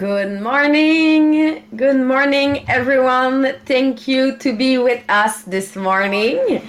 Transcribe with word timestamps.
Good 0.00 0.40
morning. 0.40 1.62
Good 1.76 2.00
morning, 2.00 2.64
everyone. 2.70 3.52
Thank 3.66 4.08
you 4.08 4.34
to 4.38 4.56
be 4.56 4.78
with 4.78 5.04
us 5.10 5.42
this 5.42 5.76
morning. 5.76 6.62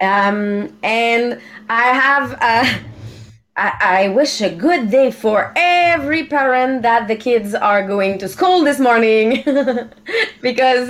Um, 0.00 0.78
and 0.80 1.40
I 1.68 1.86
have, 1.88 2.32
uh, 2.34 2.78
I, 3.56 3.72
I 3.80 4.08
wish 4.10 4.40
a 4.42 4.54
good 4.54 4.90
day 4.92 5.10
for 5.10 5.52
every 5.56 6.26
parent 6.26 6.82
that 6.82 7.08
the 7.08 7.16
kids 7.16 7.52
are 7.52 7.84
going 7.84 8.16
to 8.18 8.28
school 8.28 8.62
this 8.62 8.78
morning. 8.78 9.42
because 10.40 10.88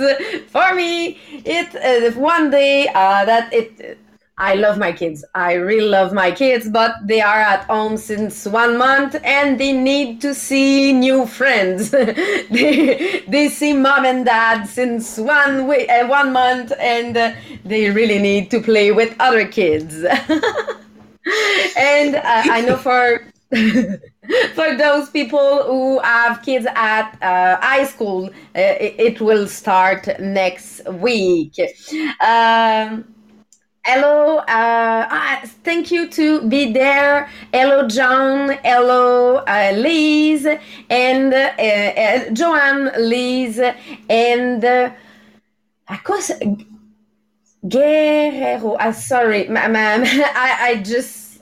for 0.49 0.75
me, 0.75 1.17
it's 1.43 1.73
uh, 1.73 2.11
one 2.19 2.51
day 2.51 2.87
uh, 2.89 3.25
that 3.25 3.51
it 3.51 3.97
I 4.39 4.53
love 4.53 4.77
my 4.77 4.91
kids. 4.91 5.25
I 5.33 5.53
really 5.53 5.89
love 5.89 6.13
my 6.13 6.29
kids, 6.29 6.69
but 6.69 6.93
they 7.03 7.21
are 7.21 7.39
at 7.39 7.63
home 7.63 7.97
since 7.97 8.45
one 8.45 8.77
month 8.77 9.15
and 9.23 9.59
they 9.59 9.73
need 9.73 10.21
to 10.21 10.35
see 10.35 10.93
new 10.93 11.25
friends. 11.25 11.89
they, 11.89 13.23
they 13.27 13.49
see 13.49 13.73
mom 13.73 14.05
and 14.05 14.25
dad 14.25 14.65
since 14.65 15.17
one 15.17 15.67
week, 15.67 15.89
uh, 15.89 16.05
one 16.05 16.33
month, 16.33 16.71
and 16.79 17.17
uh, 17.17 17.33
they 17.65 17.89
really 17.89 18.19
need 18.19 18.51
to 18.51 18.61
play 18.61 18.91
with 18.91 19.15
other 19.19 19.47
kids. 19.47 20.03
and 21.77 22.15
uh, 22.15 22.21
I 22.23 22.61
know 22.61 22.77
for 22.77 23.25
for 23.49 24.75
those 24.75 25.09
people 25.09 25.63
who 25.63 25.99
have 25.99 26.43
kids 26.43 26.67
at 26.75 27.17
uh, 27.23 27.57
high 27.61 27.85
school, 27.85 28.25
uh, 28.27 28.31
it, 28.53 28.95
it, 28.99 29.21
will 29.21 29.47
start 29.47 30.05
next 30.19 30.85
week. 30.89 31.53
Um, 32.19 33.05
hello 33.87 34.39
uh, 34.39 35.07
ah, 35.09 35.39
thank 35.63 35.91
you 35.91 36.09
to 36.09 36.41
be 36.41 36.73
there. 36.73 37.29
Hello 37.53 37.87
john. 37.87 38.57
Hello 38.63 39.37
uh, 39.47 39.71
liz. 39.73 40.45
And 40.89 41.33
uh, 41.33 41.53
uh 41.57 42.29
joanne 42.33 42.91
liz. 42.99 43.61
And 44.09 44.65
uh, 44.65 44.91
guerrero. 47.69 48.73
Uh, 48.73 48.91
sorry 48.91 49.47
ma, 49.47 49.69
ma, 49.69 49.79
I, 50.03 50.57
I 50.61 50.75
just 50.83 51.41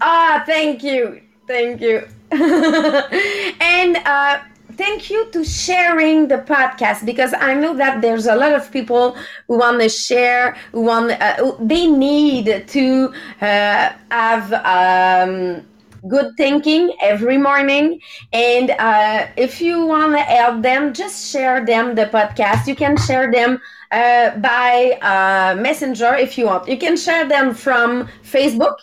ah 0.00 0.42
thank 0.44 0.82
you. 0.82 1.22
Thank 1.46 1.80
you. 1.80 2.08
And 2.32 3.96
uh 4.04 4.40
thank 4.86 5.10
you 5.10 5.26
to 5.32 5.44
sharing 5.44 6.28
the 6.28 6.38
podcast 6.38 7.04
because 7.04 7.34
I 7.34 7.54
know 7.54 7.76
that 7.76 8.00
there's 8.00 8.26
a 8.26 8.36
lot 8.36 8.52
of 8.52 8.70
people 8.70 9.16
who 9.48 9.58
want 9.58 9.80
to 9.80 9.88
share, 9.88 10.56
who 10.72 10.82
want 10.82 11.10
uh, 11.10 11.52
they 11.58 11.86
need 11.86 12.46
to 12.68 13.12
uh, 13.40 13.92
have. 14.10 14.46
Um, 14.78 15.66
good 16.08 16.30
thinking 16.36 16.92
every 17.02 17.36
morning. 17.36 18.00
And 18.32 18.70
uh, 18.70 19.26
if 19.36 19.60
you 19.60 19.84
want 19.86 20.12
to 20.12 20.20
help 20.20 20.62
them 20.62 20.94
just 20.94 21.32
share 21.32 21.66
them 21.66 21.96
the 21.96 22.06
podcast. 22.06 22.68
You 22.68 22.76
can 22.76 22.96
share 22.96 23.32
them 23.32 23.60
uh, 23.90 24.30
by 24.38 24.98
uh, 25.02 25.60
messenger 25.60 26.14
if 26.14 26.38
you 26.38 26.46
want. 26.46 26.68
You 26.68 26.78
can 26.78 26.96
share 26.96 27.26
them 27.28 27.54
from 27.54 28.08
facebook 28.22 28.76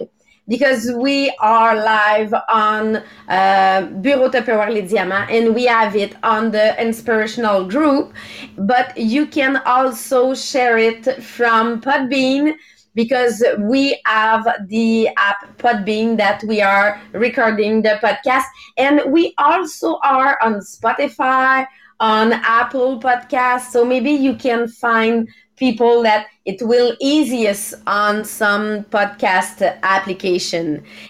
because 0.48 0.92
we 0.92 1.34
are 1.40 1.76
live 1.76 2.34
on 2.50 2.98
uh, 3.30 3.86
Bureau 4.02 4.30
Tupperware 4.30 4.74
Les 4.74 4.88
Diamants 4.88 5.32
and 5.32 5.56
we 5.56 5.66
have 5.66 5.96
it 5.96 6.16
on 6.24 6.52
the 6.52 6.80
inspirational 6.82 7.66
group. 7.66 8.14
But 8.58 8.98
you 8.98 9.26
can 9.26 9.58
also 9.66 10.34
share 10.34 10.78
it 10.78 11.24
from 11.24 11.82
Podbean 11.82 12.56
because 12.96 13.44
we 13.60 14.00
have 14.06 14.48
the 14.68 15.10
app 15.18 15.58
Podbean 15.58 16.18
that 16.18 16.44
we 16.48 16.62
are 16.62 17.02
recording 17.14 17.82
the 17.82 18.00
podcast. 18.04 18.44
And 18.78 19.02
we 19.12 19.34
also 19.38 19.98
are 20.04 20.38
on 20.42 20.56
Spotify, 20.56 21.66
on 22.00 22.34
Apple 22.34 23.00
Podcasts. 23.00 23.72
So 23.72 23.86
maybe 23.86 24.12
you 24.12 24.36
can 24.36 24.68
find 24.68 25.28
people 25.64 26.04
that 26.04 26.28
it 26.44 26.60
will 26.62 26.90
easiest 27.00 27.74
on 27.88 28.26
some 28.26 28.84
podcast 28.96 29.58
application. 29.98 30.66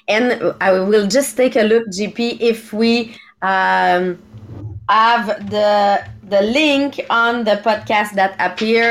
And 0.08 0.26
i 0.62 0.70
will 0.90 1.08
just 1.18 1.32
take 1.42 1.56
a 1.64 1.66
look 1.72 1.86
gp 1.98 2.20
if 2.52 2.60
we 2.82 2.94
um, 3.52 4.04
have 4.90 5.26
the 5.56 5.72
the 6.34 6.42
link 6.60 6.90
on 7.10 7.34
the 7.50 7.58
podcast 7.68 8.12
that 8.20 8.32
appear 8.48 8.86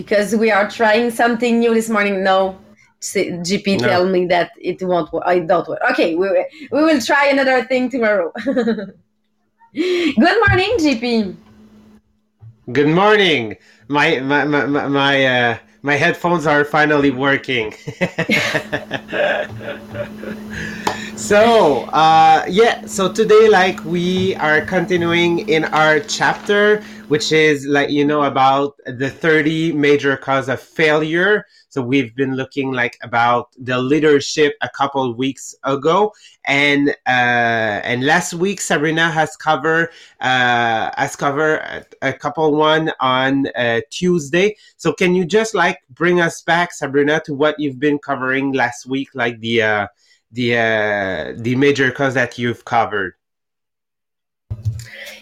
because 0.00 0.28
we 0.42 0.48
are 0.56 0.66
trying 0.78 1.10
something 1.22 1.52
new 1.62 1.72
this 1.74 1.90
morning. 1.96 2.16
No. 2.32 2.38
Gp 3.50 3.66
no. 3.80 3.88
tell 3.88 4.04
me 4.14 4.20
that 4.34 4.50
it 4.70 4.78
won't 4.90 5.08
work 5.12 5.24
i 5.34 5.36
don't 5.50 5.66
work. 5.70 5.82
Okay 5.92 6.10
we, 6.20 6.26
we 6.74 6.80
will 6.86 7.02
try 7.10 7.24
another 7.34 7.58
thing 7.70 7.90
tomorrow. 7.94 8.30
Good 10.24 10.38
morning 10.44 10.72
gp 10.84 11.36
good 12.72 12.88
morning 12.88 13.56
my 13.90 14.20
my 14.20 14.44
my 14.44 14.86
my 14.86 15.26
uh, 15.26 15.58
my 15.82 15.96
headphones 15.96 16.46
are 16.46 16.64
finally 16.64 17.10
working. 17.10 17.72
so 21.16 21.82
uh, 21.92 22.44
yeah, 22.48 22.84
so 22.86 23.12
today 23.12 23.48
like 23.48 23.82
we 23.84 24.34
are 24.36 24.60
continuing 24.62 25.48
in 25.48 25.64
our 25.64 26.00
chapter, 26.00 26.82
which 27.08 27.32
is 27.32 27.66
like 27.66 27.90
you 27.90 28.04
know 28.04 28.22
about 28.22 28.76
the 28.86 29.10
thirty 29.10 29.72
major 29.72 30.16
cause 30.16 30.48
of 30.48 30.60
failure. 30.60 31.44
So 31.70 31.80
we've 31.80 32.16
been 32.16 32.34
looking 32.34 32.72
like 32.72 32.98
about 33.00 33.54
the 33.56 33.78
leadership 33.78 34.54
a 34.60 34.68
couple 34.68 35.14
weeks 35.14 35.54
ago, 35.62 36.12
and 36.44 36.90
uh, 37.06 37.80
and 37.86 38.04
last 38.04 38.34
week 38.34 38.60
Sabrina 38.60 39.08
has 39.08 39.36
covered 39.36 39.90
uh, 40.20 40.90
has 40.96 41.14
covered 41.14 41.86
a, 42.02 42.12
couple 42.12 42.56
one 42.56 42.92
on 42.98 43.46
uh, 43.54 43.82
Tuesday. 43.88 44.56
So 44.78 44.92
can 44.92 45.14
you 45.14 45.24
just 45.24 45.54
like 45.54 45.78
bring 45.90 46.20
us 46.20 46.42
back, 46.42 46.72
Sabrina, 46.72 47.22
to 47.24 47.34
what 47.34 47.54
you've 47.60 47.78
been 47.78 48.00
covering 48.00 48.50
last 48.52 48.86
week, 48.86 49.10
like 49.14 49.38
the 49.38 49.62
uh, 49.62 49.86
the 50.32 50.56
uh, 50.56 51.34
the 51.36 51.54
major 51.54 51.92
cause 51.92 52.14
that 52.14 52.36
you've 52.36 52.64
covered? 52.64 53.14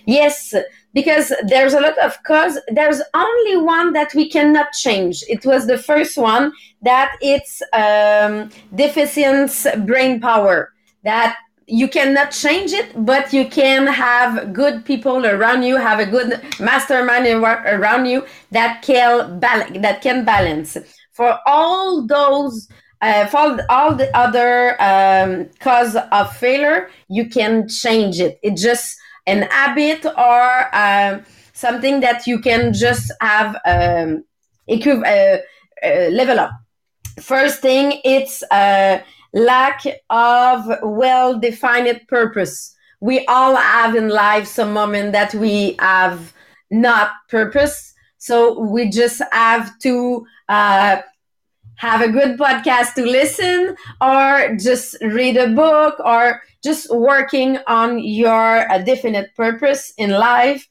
Yes, 0.06 0.54
because 0.98 1.26
there's 1.52 1.74
a 1.74 1.80
lot 1.86 1.96
of 2.06 2.12
cause 2.24 2.54
there's 2.78 3.00
only 3.14 3.56
one 3.56 3.88
that 3.92 4.10
we 4.18 4.24
cannot 4.36 4.68
change. 4.84 5.14
It 5.34 5.42
was 5.50 5.62
the 5.72 5.78
first 5.90 6.14
one 6.34 6.44
that 6.82 7.10
it's 7.20 7.54
um, 7.84 8.50
deficient 8.74 9.52
brain 9.86 10.20
power 10.20 10.72
that 11.04 11.36
you 11.68 11.86
cannot 11.86 12.30
change 12.44 12.72
it 12.72 12.88
but 13.10 13.24
you 13.36 13.44
can 13.60 13.86
have 13.86 14.54
good 14.54 14.76
people 14.86 15.26
around 15.26 15.62
you 15.62 15.76
have 15.76 15.98
a 16.00 16.06
good 16.16 16.30
mastermind 16.58 17.26
around 17.76 18.06
you 18.06 18.24
that 18.50 18.80
can 18.88 19.38
balance 19.38 19.78
that 19.86 20.00
can 20.00 20.24
balance. 20.24 20.70
For 21.12 21.38
all 21.46 22.06
those 22.06 22.68
uh, 23.02 23.26
for 23.26 23.58
all 23.68 23.94
the 23.94 24.10
other 24.24 24.52
um, 24.90 25.30
cause 25.60 25.94
of 26.18 26.26
failure 26.36 26.90
you 27.08 27.24
can 27.28 27.68
change 27.68 28.18
it. 28.26 28.40
It 28.42 28.56
just 28.56 28.98
an 29.28 29.42
habit 29.50 30.04
or 30.06 30.74
um, 30.74 31.24
something 31.52 32.00
that 32.00 32.26
you 32.26 32.38
can 32.40 32.72
just 32.72 33.12
have 33.20 33.56
um, 33.64 34.24
uh, 34.68 35.38
uh, 35.84 36.08
level 36.20 36.38
up. 36.40 36.52
First 37.20 37.60
thing, 37.60 38.00
it's 38.04 38.42
a 38.52 39.02
lack 39.32 39.82
of 40.10 40.66
well-defined 40.82 42.00
purpose. 42.08 42.74
We 43.00 43.24
all 43.26 43.54
have 43.56 43.94
in 43.94 44.08
life 44.08 44.46
some 44.46 44.72
moment 44.72 45.12
that 45.12 45.34
we 45.34 45.76
have 45.78 46.32
not 46.70 47.10
purpose, 47.28 47.94
so 48.18 48.58
we 48.58 48.90
just 48.90 49.22
have 49.32 49.78
to 49.80 50.26
uh, 50.48 50.96
have 51.76 52.00
a 52.02 52.10
good 52.10 52.38
podcast 52.38 52.94
to 52.94 53.04
listen 53.04 53.76
or 54.00 54.56
just 54.56 54.96
read 55.00 55.36
a 55.36 55.48
book 55.48 55.94
or 56.04 56.42
just 56.64 56.94
working 56.94 57.58
on 57.66 57.98
your 57.98 58.70
uh, 58.70 58.78
definite 58.78 59.34
purpose 59.36 59.92
in 59.96 60.10
life. 60.10 60.66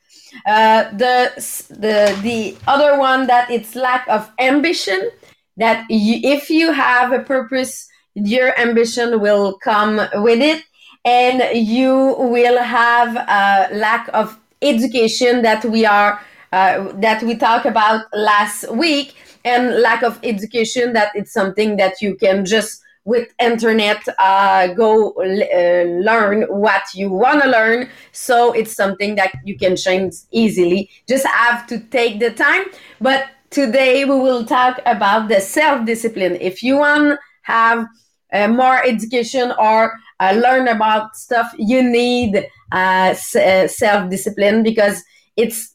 Uh, 0.46 0.90
the 0.92 1.32
the 1.70 2.18
the 2.22 2.58
other 2.68 3.00
one 3.00 3.28
that 3.28 3.50
it's 3.50 3.76
lack 3.76 4.08
of 4.10 4.30
ambition 4.40 5.10
that 5.56 5.86
you, 5.90 6.20
if 6.24 6.50
you 6.50 6.72
have 6.72 7.12
a 7.12 7.20
purpose 7.20 7.88
your 8.14 8.58
ambition 8.60 9.22
will 9.22 9.58
come 9.60 9.98
with 10.16 10.42
it 10.42 10.64
and 11.06 11.44
you 11.56 12.16
will 12.18 12.62
have 12.62 13.16
a 13.16 13.74
lack 13.76 14.10
of 14.14 14.40
education 14.62 15.44
that 15.44 15.64
we 15.66 15.86
are 15.86 16.20
uh, 16.52 16.92
that 16.94 17.22
we 17.24 17.36
talked 17.36 17.66
about 17.66 18.06
last 18.14 18.72
week 18.72 19.16
and 19.46 19.82
lack 19.82 20.02
of 20.02 20.20
education 20.24 20.94
that 20.94 21.12
it's 21.14 21.32
something 21.32 21.78
that 21.78 22.02
you 22.02 22.16
can 22.16 22.44
just 22.46 22.82
with 23.08 23.34
internet 23.40 24.06
uh, 24.20 24.68
go 24.74 25.14
uh, 25.14 25.84
learn 26.04 26.44
what 26.50 26.84
you 26.94 27.10
want 27.10 27.42
to 27.42 27.50
learn. 27.50 27.90
So 28.12 28.52
it's 28.52 28.76
something 28.76 29.16
that 29.16 29.32
you 29.46 29.58
can 29.58 29.78
change 29.78 30.14
easily. 30.32 30.90
Just 31.08 31.26
have 31.26 31.66
to 31.68 31.80
take 31.80 32.20
the 32.20 32.32
time. 32.32 32.66
But 33.00 33.30
today 33.50 34.04
we 34.04 34.20
will 34.20 34.44
talk 34.46 34.82
about 34.86 35.30
the 35.30 35.40
self-discipline. 35.40 36.36
If 36.42 36.62
you 36.62 36.80
want 36.80 37.18
have 37.44 37.88
uh, 38.34 38.50
more 38.50 38.84
education 38.84 39.54
or 39.58 39.94
uh, 40.20 40.34
learn 40.34 40.68
about 40.68 41.16
stuff, 41.16 41.50
you 41.58 41.82
need 41.82 42.46
uh, 42.74 43.16
uh 43.16 43.68
self 43.68 44.10
discipline 44.10 44.64
because 44.64 45.02
it's. 45.38 45.74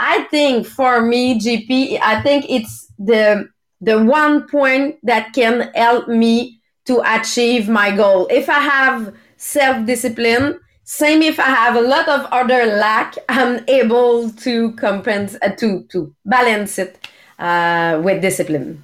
I 0.00 0.24
think 0.32 0.66
for 0.66 1.00
me, 1.00 1.38
GP, 1.38 2.00
I 2.02 2.20
think 2.22 2.46
it's 2.48 2.92
the 2.98 3.48
the 3.80 4.02
one 4.02 4.48
point 4.48 4.96
that 5.04 5.32
can 5.32 5.70
help 5.76 6.08
me 6.08 6.58
to 6.86 7.02
achieve 7.04 7.68
my 7.68 7.94
goal. 7.94 8.26
If 8.30 8.48
I 8.48 8.60
have 8.60 9.14
self 9.36 9.86
discipline, 9.86 10.60
same 10.84 11.22
if 11.22 11.38
I 11.38 11.50
have 11.50 11.76
a 11.76 11.80
lot 11.80 12.08
of 12.08 12.26
other 12.32 12.66
lack, 12.66 13.16
I'm 13.28 13.64
able 13.68 14.30
to 14.30 14.72
compensate 14.72 15.42
uh, 15.42 15.54
to 15.56 15.84
to 15.90 16.14
balance 16.24 16.78
it 16.78 17.08
uh, 17.38 18.00
with 18.02 18.22
discipline. 18.22 18.82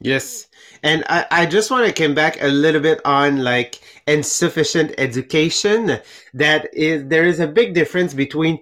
Yes, 0.00 0.46
and 0.82 1.04
I, 1.08 1.26
I 1.30 1.46
just 1.46 1.70
want 1.70 1.86
to 1.86 1.92
come 1.92 2.14
back 2.14 2.42
a 2.42 2.48
little 2.48 2.80
bit 2.80 3.00
on 3.06 3.42
like 3.42 3.80
insufficient 4.06 4.94
education. 4.98 5.98
That 6.34 6.68
is, 6.74 7.06
there 7.08 7.24
is 7.24 7.40
a 7.40 7.46
big 7.46 7.74
difference 7.74 8.12
between 8.12 8.58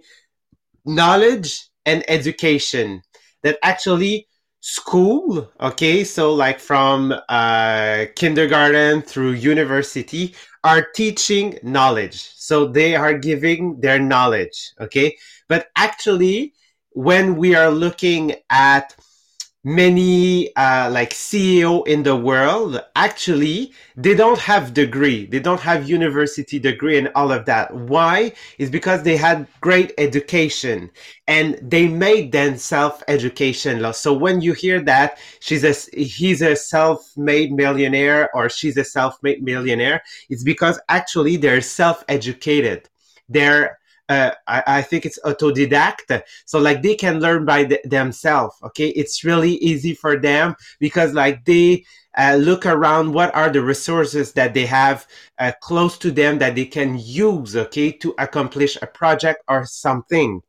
knowledge 0.84 1.68
and 1.84 2.04
education. 2.08 3.02
That 3.42 3.58
actually 3.62 4.26
school 4.66 5.46
okay? 5.60 6.04
So 6.04 6.32
like 6.32 6.58
from 6.58 7.12
uh, 7.28 8.06
kindergarten 8.16 9.02
through 9.02 9.32
university 9.32 10.34
are 10.64 10.86
teaching 10.96 11.58
knowledge. 11.62 12.30
So 12.34 12.66
they 12.66 12.96
are 12.96 13.12
giving 13.18 13.78
their 13.80 13.98
knowledge 13.98 14.72
okay? 14.80 15.18
But 15.48 15.66
actually 15.76 16.54
when 16.92 17.36
we 17.36 17.54
are 17.54 17.70
looking 17.70 18.36
at 18.48 18.96
many 19.64 20.54
uh, 20.56 20.90
like 20.90 21.10
CEO 21.10 21.86
in 21.86 22.02
the 22.02 22.14
world 22.14 22.80
actually 22.94 23.72
they 23.96 24.14
don't 24.14 24.38
have 24.38 24.74
degree. 24.74 25.26
They 25.26 25.38
don't 25.38 25.60
have 25.60 25.88
university 25.88 26.58
degree 26.58 26.98
and 26.98 27.10
all 27.14 27.32
of 27.32 27.46
that. 27.46 27.74
Why? 27.74 28.32
Is 28.58 28.70
because 28.70 29.02
they 29.02 29.16
had 29.16 29.46
great 29.60 29.92
education 29.98 30.90
and 31.26 31.58
they 31.62 31.88
made 31.88 32.32
them 32.32 32.56
self-education 32.58 33.92
so 33.94 34.12
when 34.12 34.40
you 34.40 34.52
hear 34.52 34.80
that 34.82 35.18
she's 35.40 35.64
a 35.64 35.72
he's 35.98 36.42
a 36.42 36.54
self-made 36.56 37.52
millionaire 37.52 38.28
or 38.34 38.48
she's 38.48 38.76
a 38.76 38.84
self-made 38.84 39.42
millionaire 39.42 40.02
it's 40.28 40.42
because 40.44 40.80
actually 40.88 41.36
they're 41.36 41.60
self-educated. 41.60 42.88
They're 43.28 43.78
uh, 44.08 44.32
I, 44.46 44.62
I, 44.66 44.82
think 44.82 45.06
it's 45.06 45.18
autodidact. 45.24 46.22
So 46.44 46.58
like 46.58 46.82
they 46.82 46.94
can 46.94 47.20
learn 47.20 47.44
by 47.44 47.64
th- 47.64 47.80
themselves. 47.84 48.56
Okay. 48.62 48.88
It's 48.88 49.24
really 49.24 49.54
easy 49.56 49.94
for 49.94 50.18
them 50.18 50.56
because 50.78 51.14
like 51.14 51.44
they 51.44 51.84
uh, 52.16 52.36
look 52.38 52.66
around 52.66 53.12
what 53.12 53.34
are 53.34 53.50
the 53.50 53.62
resources 53.62 54.32
that 54.34 54.54
they 54.54 54.66
have 54.66 55.06
uh, 55.38 55.52
close 55.60 55.98
to 55.98 56.10
them 56.10 56.38
that 56.38 56.54
they 56.54 56.66
can 56.66 56.98
use. 56.98 57.56
Okay. 57.56 57.92
To 57.92 58.14
accomplish 58.18 58.76
a 58.82 58.86
project 58.86 59.42
or 59.48 59.64
something. 59.64 60.42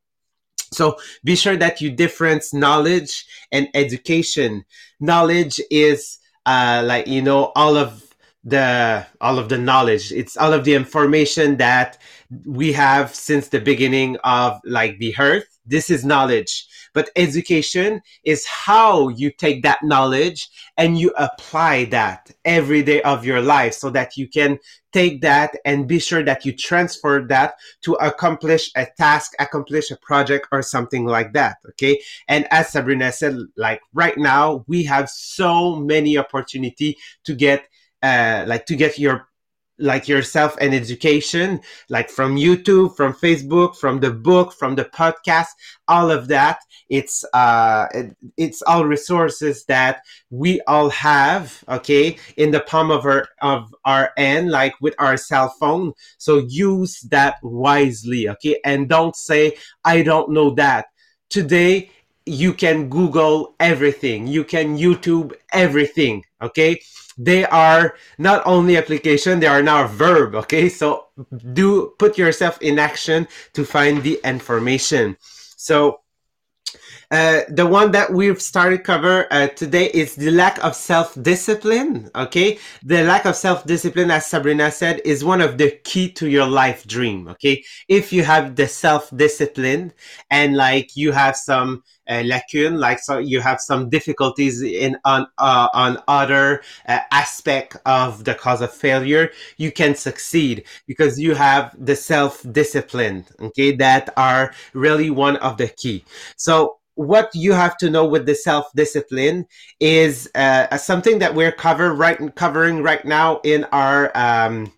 So 0.74 0.98
be 1.24 1.36
sure 1.36 1.56
that 1.56 1.80
you 1.80 1.92
difference 1.92 2.54
knowledge 2.54 3.26
and 3.52 3.70
education. 3.74 4.66
Knowledge 5.00 5.62
is 5.72 6.18
uh, 6.46 6.84
like, 6.86 7.08
you 7.08 7.22
know, 7.22 7.54
all 7.56 7.78
of 7.78 8.06
the 8.46 9.06
all 9.20 9.40
of 9.40 9.50
the 9.50 9.58
knowledge 9.58 10.12
it's 10.12 10.38
all 10.38 10.54
of 10.54 10.64
the 10.64 10.76
information 10.76 11.58
that 11.58 11.98
we 12.46 12.72
have 12.74 13.14
since 13.14 13.50
the 13.50 13.60
beginning 13.60 14.18
of 14.24 14.60
like 14.66 14.98
the 15.00 15.16
earth 15.20 15.56
this 15.66 15.90
is 15.90 16.06
knowledge. 16.06 16.68
But 16.94 17.10
education 17.16 18.02
is 18.24 18.46
how 18.46 19.10
you 19.10 19.32
take 19.32 19.64
that 19.64 19.84
knowledge 19.84 20.50
and 20.78 20.98
you 20.98 21.12
apply 21.18 21.86
that 21.86 22.32
every 22.46 22.84
day 22.84 23.02
of 23.02 23.26
your 23.26 23.42
life 23.42 23.74
so 23.74 23.90
that 23.90 24.16
you 24.16 24.30
can 24.30 24.60
take 24.94 25.22
that 25.22 25.58
and 25.66 25.88
be 25.88 26.00
sure 26.00 26.24
that 26.24 26.46
you 26.46 26.54
transfer 26.54 27.26
that 27.28 27.56
to 27.82 27.94
accomplish 27.96 28.72
a 28.78 28.88
task 28.98 29.34
accomplish 29.40 29.92
a 29.92 29.98
project 29.98 30.48
or 30.54 30.62
something 30.62 31.06
like 31.06 31.34
that 31.34 31.58
okay? 31.68 32.00
And 32.30 32.48
as 32.50 32.70
sabrina 32.70 33.12
said 33.12 33.36
like 33.58 33.82
right 33.94 34.18
now 34.18 34.64
we 34.68 34.84
have 34.84 35.10
so 35.10 35.76
many 35.76 36.18
opportunity 36.18 36.98
to 37.26 37.36
get 37.36 37.68
uh, 38.02 38.46
like 38.48 38.66
to 38.68 38.76
get 38.78 38.98
your 38.98 39.28
like 39.78 40.08
yourself 40.08 40.56
and 40.62 40.74
education 40.74 41.60
like 41.90 42.10
from 42.10 42.36
youtube 42.36 42.96
from 42.96 43.14
facebook 43.14 43.76
from 43.76 44.00
the 44.00 44.12
book 44.12 44.54
from 44.54 44.76
the 44.76 44.86
podcast 44.86 45.48
all 45.88 46.12
of 46.12 46.28
that. 46.28 46.60
It's 46.90 47.24
uh 47.34 47.88
it, 47.94 48.16
it's 48.38 48.62
all 48.62 48.86
resources 48.86 49.66
that 49.66 50.02
we 50.30 50.62
all 50.62 50.90
have 50.90 51.64
okay 51.68 52.18
in 52.38 52.52
the 52.52 52.60
palm 52.60 52.92
of 52.92 53.06
our 53.06 53.28
of 53.42 53.74
our 53.86 54.12
hand 54.18 54.52
like 54.52 54.76
with 54.82 54.96
our 55.00 55.18
cell 55.18 55.50
phone. 55.60 55.94
So 56.18 56.38
use 56.48 57.02
that 57.12 57.38
wisely 57.42 58.30
okay? 58.30 58.60
And 58.64 58.88
don't 58.90 59.16
say 59.16 59.58
i 59.84 60.02
don't 60.02 60.32
know 60.32 60.52
that. 60.52 60.86
Today 61.30 61.92
you 62.28 62.54
can 62.54 62.90
google 62.90 63.56
everything. 63.60 64.28
You 64.28 64.44
can 64.44 64.78
youtube 64.78 65.34
everything 65.54 66.24
okay? 66.46 66.82
They 67.18 67.46
are 67.46 67.96
not 68.18 68.46
only 68.46 68.78
application 68.78 69.40
they 69.40 69.48
are 69.48 69.64
now 69.64 69.86
a 69.86 69.88
verb 69.88 70.36
okay? 70.36 70.70
So 70.70 71.08
do 71.54 71.94
put 71.98 72.18
yourself 72.18 72.62
in 72.62 72.80
action 72.80 73.28
to 73.54 73.64
find 73.64 74.04
the 74.04 74.20
information. 74.24 75.18
So 75.58 76.02
uh, 77.12 77.42
the 77.50 77.66
one 77.66 77.92
that 77.92 78.12
we've 78.12 78.42
started 78.42 78.84
cover 78.84 79.28
uh, 79.32 79.48
today 79.48 79.86
is 79.94 80.16
the 80.16 80.32
lack 80.32 80.64
of 80.64 80.76
self-discipline 80.76 82.10
okay? 82.16 82.58
The 82.84 83.04
lack 83.04 83.26
of 83.26 83.36
self-discipline 83.36 84.12
as 84.12 84.26
sabrina 84.26 84.72
said 84.72 85.02
is 85.06 85.24
one 85.24 85.42
of 85.42 85.58
the 85.58 85.72
key 85.84 86.12
to 86.14 86.28
your 86.28 86.48
life 86.48 86.88
dream 86.88 87.28
okay? 87.30 87.64
If 87.88 88.12
you 88.12 88.24
have 88.24 88.56
the 88.56 88.68
self-discipline 88.68 89.94
and 90.32 90.58
like 90.58 90.96
you 90.96 91.12
have 91.12 91.36
some 91.36 91.84
lacune 92.08 92.78
like 92.78 93.00
so 93.00 93.18
you 93.18 93.42
have 93.42 93.60
some 93.60 93.90
difficulties 93.90 94.62
in 94.62 94.98
on 95.06 95.28
uh, 95.38 95.68
on 95.74 95.98
other 96.08 96.62
uh, 96.88 97.00
aspect 97.12 97.78
of 97.86 98.24
the 98.24 98.36
cause 98.36 98.62
of 98.62 98.72
failure 98.72 99.32
you 99.58 99.72
can 99.72 99.96
succeed 99.96 100.64
because 100.88 101.20
you 101.20 101.34
have 101.36 101.76
the 101.78 101.96
self 101.96 102.46
discipline 102.52 103.26
okay? 103.40 103.76
That 103.76 104.10
are 104.18 104.54
really 104.74 105.10
one 105.10 105.38
of 105.38 105.58
the 105.58 105.68
key. 105.68 106.04
So 106.36 106.78
what 106.96 107.30
you 107.34 107.52
have 107.52 107.78
to 107.78 107.90
know 107.90 108.06
with 108.06 108.26
the 108.26 108.36
self 108.36 108.72
discipline 108.76 109.46
is 109.80 110.30
uh, 110.36 110.78
something 110.78 111.20
that 111.20 111.36
we're 111.36 111.52
cover 111.52 111.94
right 111.94 112.34
covering 112.36 112.82
right 112.84 113.06
now 113.06 113.42
in 113.44 113.66
our 113.72 114.12
um, 114.18 114.72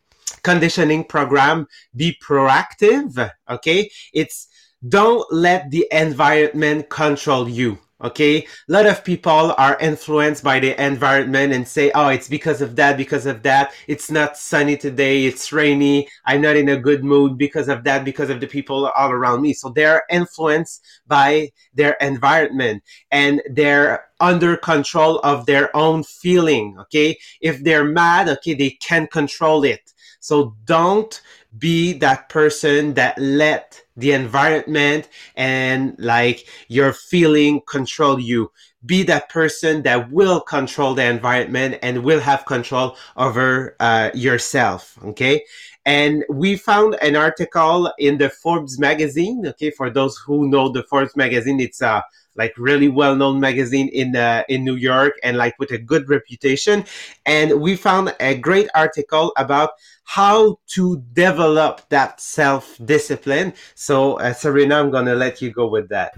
conditioning 0.43 1.03
program 1.03 1.67
be 1.95 2.17
proactive 2.23 3.31
okay? 3.49 3.89
It's 4.13 4.47
don't 4.87 5.25
let 5.31 5.71
the 5.71 5.87
environment 5.91 6.89
control 6.89 7.47
you 7.49 7.77
okay? 8.03 8.39
A 8.43 8.71
lot 8.71 8.85
of 8.85 9.03
people 9.03 9.55
are 9.57 9.77
influenced 9.79 10.43
by 10.43 10.59
the 10.59 10.79
environment 10.83 11.53
and 11.53 11.67
say 11.67 11.91
oh 11.95 12.09
it's 12.09 12.27
because 12.27 12.61
of 12.61 12.75
that 12.75 12.97
because 12.97 13.25
of 13.25 13.43
that. 13.43 13.73
It's 13.87 14.11
not 14.11 14.37
sunny 14.37 14.77
today 14.77 15.25
it's 15.25 15.51
rainy. 15.51 16.07
I'm 16.25 16.41
not 16.41 16.55
in 16.55 16.69
a 16.69 16.79
good 16.79 17.03
mood 17.03 17.37
because 17.37 17.69
of 17.69 17.83
that 17.85 18.05
because 18.05 18.29
of 18.29 18.39
the 18.39 18.47
people 18.47 18.87
all 18.87 19.11
around 19.11 19.41
me. 19.41 19.53
So 19.53 19.69
they're 19.69 20.03
influenced 20.09 20.85
by 21.07 21.51
their 21.73 21.93
environment 22.01 22.83
and 23.11 23.41
they're 23.49 24.05
under 24.19 24.57
control 24.57 25.19
of 25.19 25.45
their 25.45 25.75
own 25.75 26.03
feeling 26.03 26.77
okay? 26.81 27.17
If 27.41 27.63
they're 27.63 27.85
mad 27.85 28.29
okay 28.29 28.53
they 28.53 28.71
can 28.71 29.07
control 29.07 29.63
it. 29.63 29.93
So 30.19 30.55
don't 30.65 31.19
be 31.57 31.93
that 31.93 32.29
person 32.29 32.93
that 32.95 33.17
let 33.17 33.81
the 33.97 34.11
environment 34.11 35.09
and 35.35 35.95
like 35.97 36.47
your 36.67 36.93
feeling 36.93 37.61
control 37.67 38.19
you. 38.19 38.51
Be 38.85 39.03
that 39.03 39.29
person 39.29 39.83
that 39.83 40.11
will 40.11 40.39
control 40.39 40.93
the 40.93 41.03
environment 41.03 41.79
and 41.81 42.03
will 42.03 42.19
have 42.21 42.45
control 42.45 42.95
over 43.17 43.75
uh, 43.79 44.11
yourself 44.13 44.97
okay 45.03 45.43
and 45.87 46.23
we 46.29 46.55
found 46.55 46.95
an 47.01 47.15
article 47.15 47.91
in 47.97 48.19
the 48.19 48.29
forbes 48.29 48.77
magazine 48.77 49.47
okay 49.47 49.71
for 49.71 49.89
those 49.89 50.17
who 50.17 50.47
know 50.47 50.69
the 50.69 50.83
forbes 50.83 51.15
magazine 51.15 51.59
it's 51.59 51.81
a 51.81 52.03
like 52.37 52.53
really 52.57 52.87
well-known 52.87 53.39
magazine 53.39 53.89
in 53.89 54.15
uh, 54.15 54.43
in 54.47 54.63
New 54.63 54.75
York 54.75 55.13
and 55.23 55.37
like 55.37 55.55
with 55.59 55.71
a 55.71 55.77
good 55.77 56.07
reputation. 56.07 56.85
And 57.25 57.59
we 57.59 57.75
found 57.75 58.15
a 58.19 58.35
great 58.35 58.69
article 58.75 59.33
about 59.37 59.71
how 60.03 60.59
to 60.67 61.03
develop 61.13 61.81
that 61.89 62.21
self-discipline. 62.21 63.53
So 63.75 64.19
uh, 64.19 64.33
Sabrina 64.33 64.79
I'm 64.79 64.91
to 65.05 65.15
let 65.15 65.41
you 65.41 65.51
go 65.51 65.67
with 65.67 65.89
that 65.89 66.13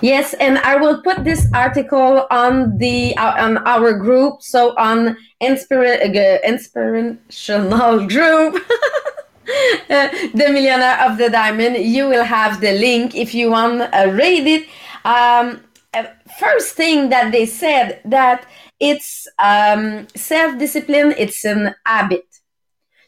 Yes, 0.00 0.34
and 0.34 0.58
I 0.58 0.76
will 0.76 1.02
put 1.02 1.24
this 1.24 1.46
article 1.54 2.26
on 2.30 2.78
the 2.78 3.16
uh, 3.16 3.44
on 3.44 3.58
our 3.66 3.92
group, 3.94 4.42
so 4.42 4.74
on 4.76 5.16
inspira- 5.42 6.00
uh, 6.04 6.38
inspirational 6.46 8.06
group. 8.14 8.56
the 9.88 10.48
millionaire 10.52 11.00
of 11.10 11.18
the 11.18 11.28
diamond 11.28 11.76
you 11.84 12.08
will 12.08 12.24
have 12.24 12.60
the 12.60 12.72
link 12.78 13.14
if 13.16 13.34
you 13.34 13.50
want 13.50 13.78
to 13.78 13.86
uh, 13.98 14.06
read 14.12 14.46
it 14.46 14.68
um, 15.04 15.60
uh, 15.94 16.04
first 16.38 16.74
thing 16.76 17.08
that 17.08 17.32
they 17.32 17.44
said 17.46 18.00
that 18.04 18.46
it's 18.78 19.26
um, 19.42 20.06
self-discipline 20.14 21.14
it's 21.18 21.44
an 21.44 21.74
habit 21.84 22.24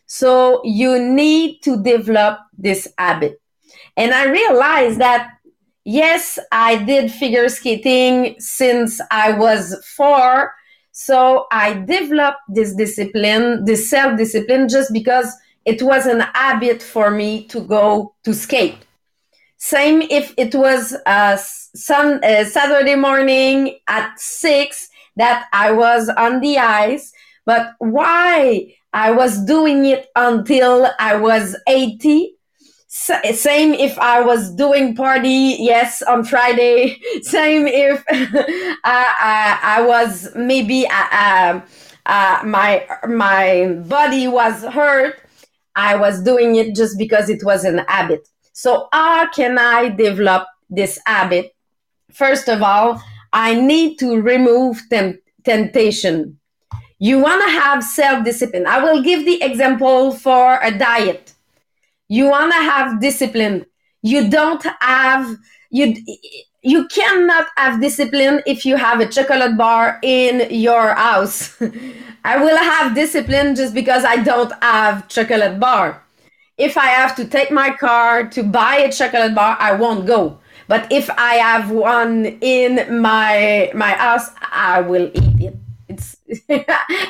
So 0.07 0.61
you 0.65 0.99
need 0.99 1.63
to 1.63 1.83
develop 1.83 2.39
this 2.57 2.89
habit. 2.99 3.41
And 3.97 4.13
I 4.13 4.27
realized 4.27 5.01
that 5.01 5.32
yes, 5.85 6.39
I 6.51 6.77
did 6.77 7.11
figure 7.13 7.49
skating 7.49 8.37
since 8.39 9.01
I 9.11 9.33
was 9.33 9.77
four. 9.97 10.53
So 10.93 11.47
I 11.51 11.75
developed 11.75 12.41
this 12.49 12.75
discipline, 12.75 13.65
this 13.65 13.89
self 13.89 14.19
discipline, 14.19 14.69
just 14.69 14.93
because 14.93 15.35
it 15.65 15.83
was 15.83 16.07
an 16.07 16.21
habit 16.35 16.83
for 16.83 17.11
me 17.11 17.47
to 17.49 17.61
go 17.61 18.15
to 18.25 18.35
skate. 18.35 18.79
Same 19.57 20.03
if 20.03 20.35
it 20.37 20.55
was 20.55 20.93
uh, 21.07 21.37
a 21.37 21.39
sun, 21.39 22.21
a 22.25 22.45
Saturday 22.45 22.97
morning 22.97 23.79
at 23.87 24.19
six 24.19 24.89
that 25.17 25.47
I 25.53 25.71
was 25.71 26.09
on 26.09 26.41
the 26.41 26.59
ice. 26.59 27.13
But 27.47 27.75
why 27.79 28.75
I 28.93 29.13
was 29.13 29.45
doing 29.45 29.85
it 29.85 30.09
until 30.17 30.89
I 30.99 31.17
was 31.17 31.57
80 31.69 32.35
same 32.93 33.73
if 33.73 33.99
I 33.99 34.21
was 34.21 34.55
doing 34.55 34.95
party, 34.95 35.57
yes, 35.59 36.03
on 36.03 36.25
Friday. 36.25 37.01
Same 37.23 37.67
if 37.67 38.05
I, 38.11 38.79
I, 38.85 39.79
I, 39.79 39.83
was 39.83 40.29
maybe 40.37 40.87
uh, 40.87 41.53
um, 41.53 41.63
uh, 42.05 42.43
my 42.45 42.87
my 43.09 43.81
body 43.87 44.29
was 44.29 44.63
hurt. 44.65 45.23
I 45.75 45.97
was 45.97 46.23
doing 46.23 46.57
it 46.57 46.77
just 46.77 46.99
because 46.99 47.31
it 47.31 47.43
was 47.43 47.65
an 47.65 47.79
habit. 47.89 48.29
So 48.53 48.89
how 48.93 49.31
can 49.31 49.59
I 49.59 49.89
develop 49.89 50.47
this 50.69 51.01
habit? 51.07 51.55
First 52.13 52.47
of 52.51 52.63
all, 52.63 53.03
I 53.33 53.55
need 53.59 53.99
to 54.01 54.21
remove 54.21 54.83
tem- 54.91 55.19
temptation. 55.45 56.39
You 56.99 57.21
want 57.21 57.43
to 57.43 57.51
have 57.59 57.83
self 57.83 58.23
discipline. 58.23 58.67
I 58.67 58.85
will 58.85 59.03
give 59.03 59.25
the 59.25 59.43
example 59.43 60.13
for 60.13 60.59
a 60.61 60.77
diet 60.77 61.32
you 62.13 62.29
want 62.29 62.53
to 62.53 62.59
have 62.59 63.01
discipline. 63.01 63.65
You 64.03 64.29
don't 64.29 64.63
have 64.81 65.35
you 65.71 65.97
you 66.63 66.87
cannot 66.89 67.47
have 67.57 67.81
discipline 67.81 68.43
if 68.47 68.67
you 68.67 68.77
have 68.77 69.01
a 69.01 69.07
chocolate 69.07 69.57
bar 69.57 69.99
in 70.03 70.47
your 70.51 70.95
house. 70.95 71.57
I 72.25 72.37
will 72.37 72.59
have 72.59 72.95
discipline 72.95 73.55
just 73.55 73.73
because 73.73 74.05
i 74.05 74.17
don't 74.23 74.53
have 74.63 75.09
chocolate 75.09 75.59
bar. 75.59 76.03
If 76.59 76.77
i 76.77 76.89
have 77.01 77.17
to 77.17 77.25
take 77.25 77.51
my 77.51 77.71
car 77.71 78.29
to 78.37 78.43
buy 78.43 78.77
a 78.89 78.93
chocolate 78.93 79.35
bar 79.35 79.57
i 79.59 79.73
won't 79.73 80.07
go. 80.07 80.39
But 80.69 80.93
if 80.93 81.09
i 81.17 81.35
have 81.37 81.71
one 81.71 82.27
in 82.43 83.01
my 83.01 83.73
my 83.75 83.93
house 84.05 84.29
i 84.53 84.83
will 84.83 85.11
eat 85.15 85.41
it 85.49 85.62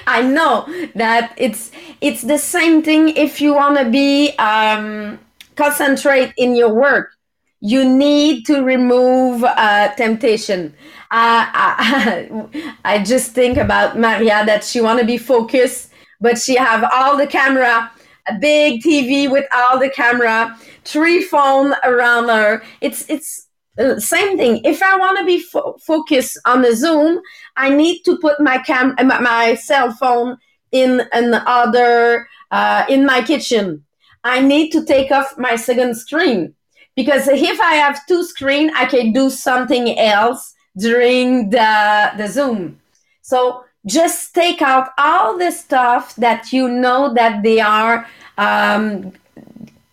I 0.07 0.23
know 0.23 0.67
that 0.95 1.35
it's 1.37 1.71
it's 2.01 2.23
the 2.23 2.39
same 2.39 2.83
thing 2.83 3.11
if 3.11 3.41
you 3.41 3.55
want 3.55 3.79
to 3.79 3.91
be 3.91 4.31
um, 4.39 5.19
concentrate 5.57 6.33
in 6.37 6.55
your 6.55 6.73
work. 6.73 7.13
You 7.61 7.89
need 7.89 8.45
to 8.47 8.63
remove 8.63 9.45
uh, 9.45 9.95
temptation. 9.95 10.75
Uh, 11.11 11.47
I, 11.55 12.75
I 12.85 13.03
just 13.03 13.33
think 13.33 13.57
about 13.57 13.99
Maria 13.99 14.45
that 14.45 14.65
she 14.65 14.81
want 14.81 14.99
to 14.99 15.07
be 15.07 15.19
focused, 15.19 15.93
but 16.21 16.39
she 16.39 16.57
have 16.57 16.83
all 16.93 17.17
the 17.17 17.27
camera, 17.27 17.91
a 18.27 18.35
big 18.35 18.83
TV 18.83 19.31
with 19.31 19.47
all 19.55 19.79
the 19.79 19.91
camera, 19.91 20.59
three 20.85 21.23
phone 21.23 21.75
around 21.85 22.29
her. 22.29 22.63
It's 22.81 23.09
it's 23.09 23.47
uh, 23.79 23.99
same 23.99 24.37
thing. 24.37 24.61
If 24.65 24.83
I 24.83 24.97
want 24.97 25.19
to 25.19 25.25
be 25.25 25.41
fo- 25.41 25.77
focused 25.81 26.39
on 26.45 26.63
the 26.63 26.77
Zoom, 26.77 27.21
I 27.57 27.71
need 27.71 28.03
to 28.03 28.19
put 28.19 28.41
my 28.41 28.59
cam 28.59 28.95
uh, 28.99 29.05
my 29.05 29.55
cell 29.55 29.93
phone 29.93 30.37
in 30.73 31.03
another 31.13 32.29
uh, 32.51 32.85
in 32.89 33.07
my 33.07 33.23
kitchen. 33.23 33.85
I 34.25 34.41
need 34.41 34.71
to 34.73 34.85
take 34.85 35.11
off 35.11 35.37
my 35.39 35.57
second 35.57 35.97
screen 35.97 36.55
because 36.95 37.27
if 37.29 37.61
I 37.61 37.75
have 37.75 38.07
two 38.07 38.25
screen, 38.25 38.71
I 38.77 38.85
can 38.85 39.13
do 39.13 39.31
something 39.31 39.99
else 39.99 40.55
during 40.77 41.51
the 41.51 42.13
the 42.19 42.29
Zoom. 42.29 42.79
So 43.23 43.65
just 43.87 44.35
take 44.35 44.61
out 44.63 44.91
all 44.99 45.39
the 45.39 45.51
stuff 45.51 46.15
that 46.17 46.53
you 46.53 46.69
know 46.69 47.15
that 47.15 47.43
they 47.43 47.59
are 47.59 48.07
um, 48.37 49.13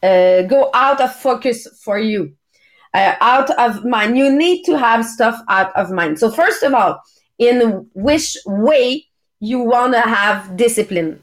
uh, 0.04 0.44
go 0.44 0.70
out 0.74 1.02
of 1.02 1.16
focus 1.16 1.68
for 1.82 1.98
you 1.98 2.36
uh, 2.94 3.16
out 3.22 3.50
of 3.52 3.86
mind. 3.86 4.18
You 4.18 4.32
need 4.32 4.64
to 4.66 4.78
have 4.78 5.06
stuff 5.06 5.40
out 5.48 5.76
of 5.76 5.92
mind. 5.92 6.20
So, 6.20 6.32
first 6.32 6.64
of 6.64 6.74
all, 6.74 7.02
in 7.38 7.88
which 7.94 8.38
way 8.46 9.06
you 9.40 9.60
want 9.60 9.94
to 9.94 10.02
have 10.02 10.58
discipline? 10.58 11.22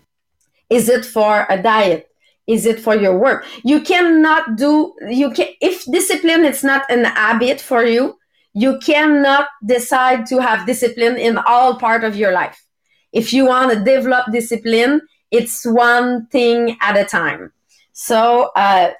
Is 0.70 0.88
it 0.88 1.04
for 1.04 1.46
a 1.48 1.62
diet? 1.62 2.08
Is 2.46 2.64
it 2.64 2.80
for 2.80 2.94
your 2.94 3.18
work? 3.18 3.44
You 3.64 3.80
cannot 3.80 4.56
do, 4.56 4.94
you 5.08 5.30
can, 5.32 5.48
if 5.60 5.84
discipline 5.84 6.44
is 6.44 6.62
not 6.62 6.88
an 6.90 7.04
habit 7.04 7.60
for 7.60 7.84
you, 7.84 8.16
you 8.54 8.78
cannot 8.78 9.48
decide 9.64 10.26
to 10.26 10.40
have 10.40 10.66
discipline 10.66 11.16
in 11.16 11.38
all 11.38 11.76
part 11.76 12.04
of 12.04 12.16
your 12.16 12.32
life. 12.32 12.64
If 13.12 13.32
you 13.32 13.46
want 13.46 13.72
to 13.72 13.84
develop 13.84 14.32
discipline, 14.32 15.02
it's 15.30 15.66
one 15.66 16.26
thing 16.28 16.76
at 16.80 16.96
a 16.96 17.04
time. 17.04 17.52
So, 17.92 18.50
uh, 18.54 18.92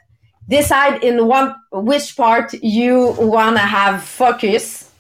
decide 0.48 1.02
in 1.02 1.26
what 1.26 1.56
which 1.72 2.16
part 2.16 2.52
you 2.54 3.14
want 3.18 3.56
to 3.56 3.62
have 3.62 4.02
focus. 4.02 4.90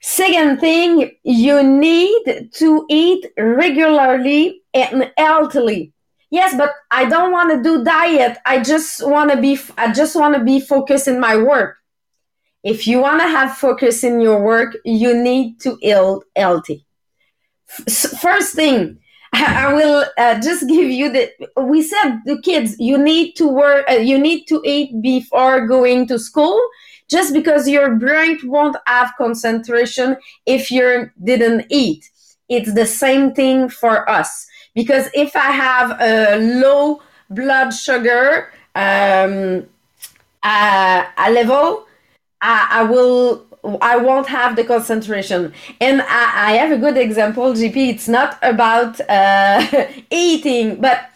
Second 0.00 0.60
thing 0.60 1.12
you 1.22 1.62
need 1.62 2.50
to 2.54 2.86
eat 2.88 3.26
regularly 3.36 4.62
and 4.74 5.10
healthily. 5.16 5.92
Yes 6.30 6.56
but 6.56 6.70
i 6.90 7.04
don't 7.04 7.32
want 7.32 7.50
to 7.50 7.62
do 7.62 7.84
diet. 7.84 8.38
I 8.46 8.62
just 8.62 9.06
want 9.06 9.30
to 9.30 9.40
be 9.40 9.58
i 9.76 9.92
just 9.92 10.16
want 10.16 10.34
to 10.34 10.44
be 10.44 10.60
focused 10.60 11.08
in 11.08 11.20
my 11.20 11.36
work. 11.36 11.76
If 12.64 12.86
you 12.86 13.00
want 13.00 13.20
to 13.22 13.28
have 13.28 13.56
focus 13.56 14.04
in 14.04 14.20
your 14.20 14.42
work 14.42 14.76
you 14.84 15.14
need 15.14 15.60
to 15.60 15.78
eat 15.82 16.22
healthy. 16.36 16.86
First 17.66 18.54
thing 18.54 18.98
I 19.32 19.72
will 19.72 20.04
uh, 20.18 20.40
just 20.40 20.68
give 20.68 20.90
you 20.90 21.10
the. 21.10 21.30
We 21.56 21.82
said 21.82 22.20
the 22.26 22.40
kids, 22.42 22.76
you 22.78 22.98
need 22.98 23.34
to 23.36 23.48
work, 23.48 23.86
uh, 23.90 23.94
you 23.94 24.18
need 24.18 24.44
to 24.46 24.62
eat 24.64 25.00
before 25.00 25.66
going 25.66 26.06
to 26.08 26.18
school, 26.18 26.60
just 27.08 27.32
because 27.32 27.68
your 27.68 27.96
brain 27.96 28.38
won't 28.44 28.76
have 28.86 29.12
concentration 29.16 30.16
if 30.46 30.70
you 30.70 31.10
didn't 31.22 31.66
eat. 31.70 32.10
It's 32.48 32.74
the 32.74 32.86
same 32.86 33.32
thing 33.32 33.68
for 33.68 34.08
us 34.08 34.46
because 34.74 35.08
if 35.14 35.34
I 35.34 35.50
have 35.50 36.00
a 36.00 36.38
low 36.60 37.02
blood 37.30 37.70
sugar 37.70 38.52
um, 38.74 39.66
uh, 40.42 41.04
a 41.16 41.30
level, 41.30 41.86
I, 42.40 42.68
I 42.70 42.82
will 42.84 43.46
I 43.80 43.96
won't 43.96 44.28
have 44.28 44.56
the 44.56 44.64
concentration. 44.64 45.52
And 45.80 46.02
I, 46.02 46.50
I 46.50 46.52
have 46.54 46.72
a 46.72 46.78
good 46.78 46.96
example, 46.96 47.52
GP. 47.52 47.76
It's 47.90 48.08
not 48.08 48.38
about 48.42 49.00
uh, 49.08 49.86
eating, 50.10 50.80
but 50.80 51.10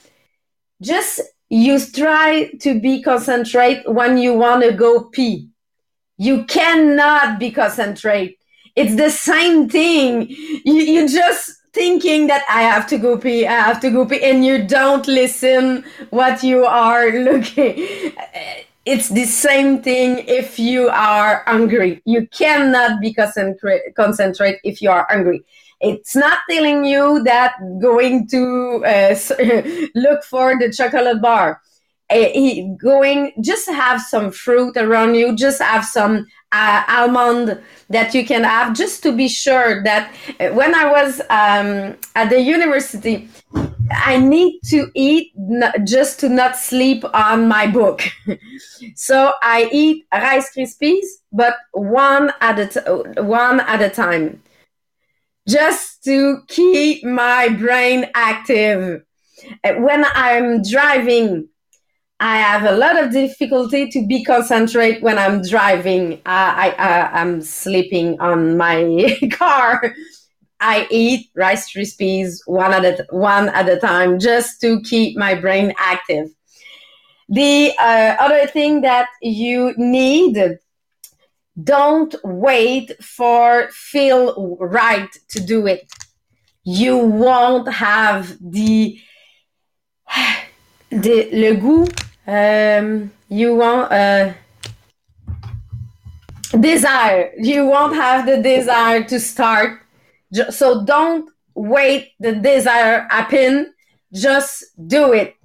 just 0.80 1.20
you 1.48 1.78
try 1.80 2.50
to 2.60 2.80
be 2.80 3.02
concentrate 3.02 3.88
when 3.90 4.18
you 4.18 4.34
want 4.34 4.62
to 4.62 4.72
go 4.72 5.04
pee. 5.04 5.48
You 6.18 6.44
cannot 6.44 7.38
be 7.38 7.50
concentrate. 7.50 8.38
It's 8.74 8.94
the 8.96 9.10
same 9.10 9.68
thing. 9.68 10.28
You, 10.30 10.74
you 10.74 11.08
just 11.08 11.52
thinking 11.72 12.26
that 12.28 12.42
I 12.48 12.62
have 12.62 12.86
to 12.88 12.98
go 12.98 13.18
pee, 13.18 13.46
I 13.46 13.52
have 13.52 13.80
to 13.80 13.90
go 13.90 14.06
pee, 14.06 14.22
and 14.22 14.44
you 14.44 14.66
don't 14.66 15.06
listen 15.06 15.84
what 16.10 16.42
you 16.42 16.64
are 16.64 17.10
looking 17.28 18.14
it's 18.86 19.08
the 19.08 19.24
same 19.24 19.82
thing 19.82 20.24
if 20.28 20.60
you 20.60 20.88
are 20.88 21.42
hungry. 21.46 22.00
You 22.04 22.28
cannot 22.28 23.00
be 23.00 23.12
concentrate, 23.12 23.94
concentrate 23.96 24.60
if 24.62 24.80
you 24.80 24.90
are 24.90 25.06
hungry. 25.10 25.44
It's 25.80 26.14
not 26.14 26.38
telling 26.48 26.84
you 26.84 27.22
that 27.24 27.56
going 27.82 28.28
to 28.28 28.84
uh, 28.86 29.16
look 29.94 30.22
for 30.22 30.56
the 30.58 30.72
chocolate 30.72 31.20
bar. 31.20 31.60
Uh, 32.08 32.28
going, 32.80 33.32
just 33.40 33.68
have 33.68 34.00
some 34.00 34.30
fruit 34.30 34.76
around 34.76 35.16
you, 35.16 35.34
just 35.34 35.60
have 35.60 35.84
some 35.84 36.24
uh, 36.52 36.84
almond 36.86 37.60
that 37.90 38.14
you 38.14 38.24
can 38.24 38.44
have, 38.44 38.76
just 38.76 39.02
to 39.02 39.10
be 39.10 39.26
sure 39.26 39.82
that 39.82 40.14
uh, 40.38 40.50
when 40.50 40.72
I 40.72 40.88
was 40.88 41.20
um, 41.22 41.96
at 42.14 42.30
the 42.30 42.40
university, 42.40 43.28
I 43.90 44.18
need 44.18 44.60
to 44.70 44.90
eat 44.94 45.32
just 45.84 46.20
to 46.20 46.28
not 46.28 46.56
sleep 46.56 47.04
on 47.14 47.48
my 47.48 47.66
book. 47.66 48.02
so 48.94 49.32
I 49.42 49.68
eat 49.72 50.06
Rice 50.12 50.50
Krispies, 50.54 51.06
but 51.32 51.54
one 51.72 52.32
at 52.40 52.58
a 52.58 52.66
t- 52.66 53.20
one 53.20 53.60
at 53.60 53.82
a 53.82 53.90
time, 53.90 54.42
just 55.48 56.04
to 56.04 56.42
keep 56.48 57.04
my 57.04 57.48
brain 57.48 58.10
active. 58.14 59.02
When 59.62 60.04
I'm 60.14 60.62
driving, 60.62 61.48
I 62.18 62.38
have 62.38 62.64
a 62.64 62.76
lot 62.76 62.98
of 62.98 63.12
difficulty 63.12 63.90
to 63.90 64.06
be 64.06 64.24
concentrate 64.24 65.02
when 65.02 65.18
I'm 65.18 65.42
driving. 65.42 66.22
I 66.24 66.70
uh, 66.70 67.10
I'm 67.12 67.42
sleeping 67.42 68.18
on 68.20 68.56
my 68.56 69.18
car 69.32 69.94
I 70.60 70.86
eat 70.90 71.30
Rice 71.34 71.72
Krispies 71.72 72.40
one 72.46 72.72
at 72.72 72.84
a, 72.84 73.06
one 73.10 73.48
at 73.50 73.68
a 73.68 73.78
time 73.78 74.18
just 74.18 74.60
to 74.62 74.80
keep 74.80 75.16
my 75.16 75.34
brain 75.34 75.74
active. 75.78 76.30
The 77.28 77.72
uh, 77.78 78.16
other 78.20 78.46
thing 78.46 78.82
that 78.82 79.08
you 79.20 79.74
need, 79.76 80.58
don't 81.62 82.14
wait 82.22 82.92
for 83.02 83.68
feel 83.70 84.56
right 84.60 85.10
to 85.28 85.40
do 85.40 85.66
it. 85.66 85.90
You 86.64 86.98
won't 86.98 87.72
have 87.72 88.36
the 88.40 88.98
the 90.90 91.28
le 91.32 91.56
goût. 91.56 91.90
Um, 92.26 93.12
you 93.28 93.54
won't. 93.54 93.92
Uh, 93.92 94.32
desire 96.60 97.32
you 97.38 97.66
won't 97.66 97.94
have 97.94 98.24
the 98.24 98.40
desire 98.40 99.02
to 99.04 99.20
start 99.20 99.80
so 100.50 100.84
don't 100.84 101.30
wait 101.54 102.12
the 102.20 102.32
desire 102.32 103.06
happen 103.10 103.72
just 104.12 104.64
do 104.86 105.12
it. 105.12 105.36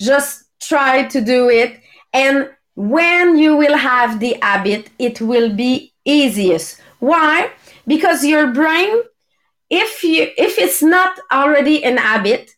Just 0.00 0.44
try 0.60 1.04
to 1.04 1.20
do 1.20 1.48
it. 1.48 1.80
And 2.12 2.50
when 2.74 3.38
you 3.38 3.56
will 3.56 3.76
have 3.76 4.20
the 4.20 4.36
habit 4.42 4.90
it 4.98 5.20
will 5.20 5.54
be 5.54 5.92
easiest. 6.04 6.80
Why? 6.98 7.50
Because 7.86 8.24
your 8.24 8.52
brain 8.52 9.02
if 9.68 10.04
you 10.04 10.28
if 10.36 10.58
it's 10.58 10.82
not 10.82 11.18
already 11.32 11.82
an 11.82 11.96
habit 11.96 12.52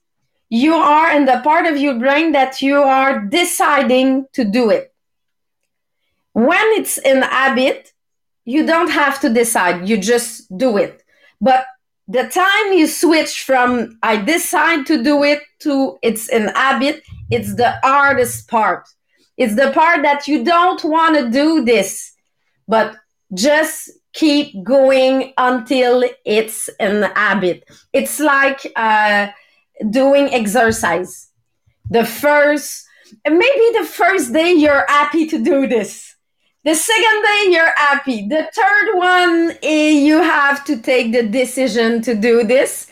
you 0.50 0.75
are 0.75 1.11
in 1.14 1.25
the 1.26 1.40
part 1.42 1.66
of 1.66 1.76
your 1.76 1.99
brain 1.99 2.32
that 2.32 2.61
you 2.62 2.76
are 2.76 3.20
deciding 3.20 4.26
to 4.32 4.44
do 4.44 4.70
it. 4.70 4.94
When 6.32 6.64
it's 6.78 6.99
an 6.99 7.23
habit, 7.23 7.92
you 8.44 8.64
don't 8.64 8.90
have 8.90 9.20
to 9.20 9.28
decide, 9.28 9.87
you 9.88 9.99
just 9.99 10.56
do 10.56 10.78
it. 10.78 11.02
But 11.40 11.66
the 12.07 12.25
time 12.28 12.73
you 12.73 12.87
switch 12.87 13.42
from 13.42 13.99
I 14.02 14.16
decide 14.16 14.87
to 14.87 15.02
do 15.02 15.23
it 15.23 15.42
to 15.61 15.99
it's 16.02 16.28
an 16.30 16.49
habit, 16.54 17.02
it's 17.30 17.54
the 17.54 17.78
hardest 17.83 18.49
part. 18.49 18.88
It's 19.37 19.54
the 19.54 19.71
part 19.73 20.02
that 20.02 20.26
you 20.26 20.45
don't 20.45 20.83
want 20.83 21.16
to 21.16 21.30
do 21.30 21.64
this, 21.64 22.12
but 22.66 22.97
just 23.35 23.90
keep 24.12 24.64
going 24.64 25.33
until 25.38 26.02
it's 26.25 26.68
an 26.80 27.02
habit. 27.14 27.62
It's 27.92 28.18
like 28.18 28.66
uh, 28.75 29.28
doing 29.90 30.33
exercise. 30.35 31.30
The 31.90 32.04
first, 32.04 32.85
maybe 33.25 33.78
the 33.78 33.88
first 33.88 34.33
day 34.33 34.52
you're 34.54 34.87
happy 34.88 35.26
to 35.28 35.45
do 35.45 35.68
this 35.68 36.16
the 36.68 36.75
second 36.75 37.22
day, 37.22 37.44
you're 37.52 37.72
happy. 37.76 38.28
The 38.28 38.46
third 38.54 38.98
one, 38.98 39.56
eh, 39.62 39.92
you 39.92 40.20
have 40.20 40.64
to 40.64 40.76
take 40.76 41.12
the 41.12 41.22
decision 41.22 42.02
to 42.02 42.14
do 42.14 42.44
this. 42.44 42.88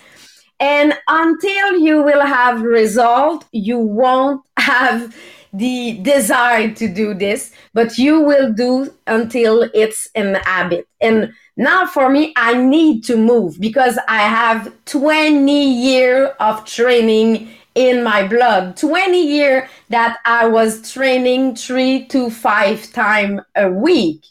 And 0.59 0.95
until 1.06 1.76
you 1.76 2.02
will 2.02 2.23
have 2.23 2.62
result, 2.62 3.45
you 3.52 3.78
won't 3.78 4.43
have 4.56 5.15
the 5.52 5.99
desire 6.00 6.71
to 6.71 6.89
do 6.89 7.12
this, 7.12 7.52
but 7.75 7.99
you 7.99 8.21
will 8.21 8.50
do 8.50 8.95
until 9.06 9.69
it's 9.75 10.08
an 10.15 10.36
habit. 10.36 10.89
And 11.02 11.34
now 11.58 11.84
for 11.84 12.08
me, 12.08 12.32
I 12.34 12.54
need 12.54 13.04
to 13.04 13.17
move 13.19 13.60
because 13.60 13.99
I 14.08 14.23
have 14.23 14.73
20 14.86 15.52
years 15.52 16.30
of 16.41 16.65
training 16.65 17.50
in 17.76 18.02
my 18.02 18.26
blood. 18.26 18.76
20 18.76 19.23
year 19.23 19.69
that 19.91 20.19
i 20.25 20.47
was 20.47 20.91
training 20.91 21.54
three 21.54 22.06
to 22.06 22.30
five 22.30 22.91
time 22.93 23.41
a 23.54 23.71
week. 23.71 24.25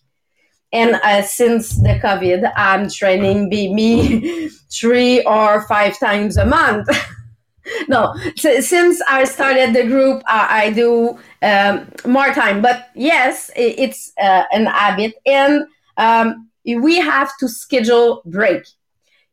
And 0.74 0.96
uh, 0.96 1.22
since 1.22 1.70
the 1.82 2.00
covid 2.04 2.52
i'm 2.58 2.90
training 2.90 3.48
me 3.50 4.50
three 4.74 5.24
or 5.24 5.62
five 5.68 5.98
times 6.00 6.36
a 6.38 6.46
month. 6.46 6.90
No 7.88 8.14
so 8.36 8.62
since 8.62 9.02
i 9.10 9.24
started 9.24 9.74
the 9.74 9.88
group 9.88 10.22
i, 10.28 10.66
I 10.66 10.70
do 10.72 11.18
um, 11.42 11.88
more 12.06 12.32
time. 12.34 12.62
But 12.62 12.90
yes 12.94 13.50
it, 13.56 13.80
it's 13.80 14.12
uh, 14.22 14.44
an 14.52 14.68
habit. 14.68 15.16
And 15.26 15.66
um, 15.98 16.50
we 16.64 16.98
have 16.98 17.32
to 17.40 17.48
schedule 17.48 18.22
break 18.26 18.64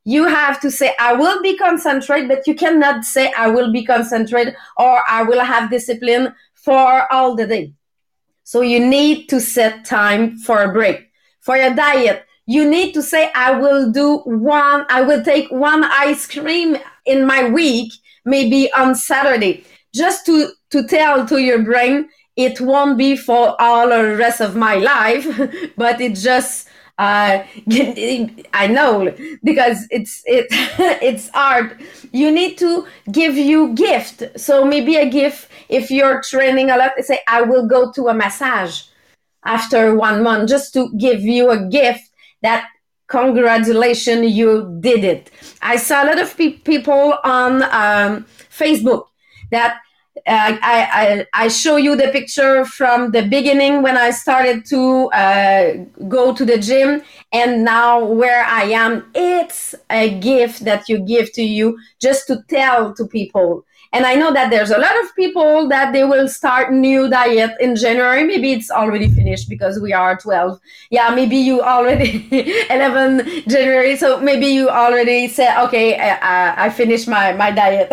you 0.04 0.26
have 0.26 0.60
to 0.60 0.70
say 0.70 0.94
i 0.98 1.12
will 1.12 1.40
be 1.42 1.56
concentrate 1.56 2.26
but 2.26 2.46
you 2.46 2.54
cannot 2.54 3.04
say 3.04 3.32
i 3.36 3.48
will 3.48 3.72
be 3.72 3.84
concentrate 3.84 4.54
or 4.76 5.00
i 5.08 5.22
will 5.22 5.40
have 5.40 5.70
discipline 5.70 6.34
for 6.62 7.12
all 7.12 7.34
the 7.34 7.46
day. 7.46 7.72
So 8.44 8.60
you 8.60 8.80
need 8.80 9.28
to 9.28 9.40
set 9.40 9.84
time 9.84 10.38
for 10.38 10.62
a 10.62 10.72
break. 10.72 11.10
For 11.40 11.56
your 11.56 11.74
diet 11.74 12.24
you 12.46 12.68
need 12.68 12.92
to 12.92 13.02
say 13.02 13.30
i 13.36 13.52
will 13.52 13.92
do 13.92 14.18
one 14.24 14.84
i 14.90 15.00
will 15.00 15.22
take 15.22 15.48
one 15.52 15.84
ice 15.84 16.26
cream 16.26 16.76
in 17.06 17.24
my 17.24 17.48
week 17.48 17.92
maybe 18.24 18.72
on 18.72 18.94
saturday. 18.94 19.64
Just 19.94 20.26
to 20.26 20.50
to 20.70 20.86
tell 20.86 21.26
to 21.26 21.38
your 21.38 21.62
brain 21.62 22.08
it 22.36 22.60
won't 22.60 22.96
be 22.98 23.16
for 23.16 23.60
all 23.60 23.88
the 23.88 24.16
rest 24.16 24.40
of 24.40 24.56
my 24.56 24.74
life 24.92 25.26
but 25.76 26.00
it 26.00 26.14
just 26.14 26.68
uh, 26.98 27.42
I 28.52 28.66
know 28.70 29.14
because 29.42 29.86
it's 29.90 30.22
it 30.26 30.46
it's 31.02 31.30
art. 31.34 31.80
You 32.12 32.30
need 32.30 32.58
to 32.58 32.86
give 33.10 33.36
you 33.36 33.74
gift. 33.74 34.22
So 34.36 34.64
maybe 34.64 34.96
a 34.96 35.08
gift 35.08 35.48
if 35.68 35.90
you're 35.90 36.22
training 36.22 36.70
a 36.70 36.76
lot. 36.76 36.92
Say 37.00 37.20
I 37.26 37.42
will 37.42 37.66
go 37.66 37.90
to 37.92 38.08
a 38.08 38.14
massage 38.14 38.82
after 39.44 39.94
one 39.94 40.22
month 40.22 40.48
just 40.48 40.72
to 40.74 40.92
give 40.96 41.20
you 41.20 41.50
a 41.50 41.66
gift 41.68 42.10
that 42.42 42.68
congratulations 43.08 44.32
you 44.32 44.76
did 44.80 45.04
it. 45.04 45.30
I 45.60 45.76
saw 45.76 46.04
a 46.04 46.06
lot 46.06 46.18
of 46.18 46.36
pe- 46.36 46.58
people 46.58 47.18
on 47.24 47.62
um, 47.64 48.26
Facebook 48.50 49.04
that 49.50 49.80
I, 50.26 51.26
I, 51.34 51.44
I 51.44 51.48
show 51.48 51.76
you 51.76 51.96
the 51.96 52.08
picture 52.08 52.64
from 52.64 53.12
the 53.12 53.22
beginning 53.22 53.82
when 53.82 53.96
I 53.96 54.10
started 54.10 54.64
to 54.66 55.06
uh, 55.12 55.74
go 56.08 56.34
to 56.34 56.44
the 56.44 56.58
gym 56.58 57.02
and 57.32 57.64
now 57.64 58.04
where 58.04 58.44
I 58.44 58.64
am. 58.64 59.10
It's 59.14 59.74
a 59.90 60.18
gift 60.20 60.64
that 60.64 60.88
you 60.88 61.00
give 61.00 61.32
to 61.32 61.42
you 61.42 61.78
just 62.00 62.26
to 62.26 62.42
tell 62.48 62.94
to 62.94 63.06
people 63.06 63.64
and 63.92 64.06
I 64.06 64.14
know 64.14 64.32
that 64.32 64.48
there's 64.50 64.70
a 64.70 64.78
lot 64.78 64.98
of 65.04 65.14
people 65.14 65.68
that 65.68 65.92
they 65.92 66.04
will 66.04 66.26
start 66.26 66.72
new 66.72 67.10
diet 67.10 67.54
in 67.60 67.76
January. 67.76 68.24
Maybe 68.24 68.52
it's 68.52 68.70
already 68.70 69.08
finished 69.10 69.50
because 69.50 69.78
we 69.80 69.92
are 69.92 70.16
12. 70.16 70.58
Yeah, 70.90 71.10
maybe 71.14 71.36
you 71.36 71.60
already 71.60 72.26
11 72.70 73.44
January. 73.46 73.96
So 73.96 74.18
maybe 74.18 74.46
you 74.46 74.70
already 74.70 75.28
said, 75.28 75.62
okay, 75.64 75.98
I, 75.98 76.66
I 76.66 76.70
finished 76.70 77.06
my, 77.06 77.34
my 77.34 77.50
diet. 77.50 77.92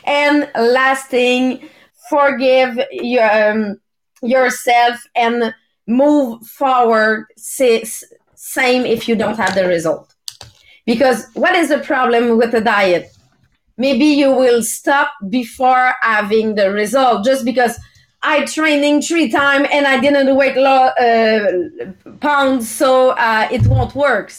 and 0.04 0.50
last 0.54 1.08
thing, 1.10 1.68
forgive 2.08 2.80
your, 2.90 3.50
um, 3.50 3.78
yourself 4.22 5.06
and 5.14 5.54
move 5.86 6.46
forward. 6.46 7.26
Same 7.36 8.86
if 8.86 9.06
you 9.06 9.14
don't 9.16 9.36
have 9.36 9.54
the 9.54 9.68
result. 9.68 10.14
Because 10.86 11.26
what 11.34 11.54
is 11.54 11.68
the 11.68 11.80
problem 11.80 12.38
with 12.38 12.52
the 12.52 12.60
diet? 12.62 13.10
Maybe 13.76 14.04
you 14.04 14.30
will 14.30 14.62
stop 14.62 15.10
before 15.28 15.94
having 16.00 16.54
the 16.54 16.70
result 16.70 17.24
just 17.24 17.44
because 17.44 17.78
I 18.22 18.44
training 18.44 19.02
three 19.02 19.30
times 19.30 19.68
and 19.70 19.86
I 19.86 20.00
didn't 20.00 20.34
weight 20.34 20.56
lo- 20.56 20.92
uh, 20.98 22.12
pounds, 22.20 22.68
so 22.68 23.10
uh, 23.10 23.48
it 23.52 23.66
won't 23.66 23.94
work. 23.94 24.32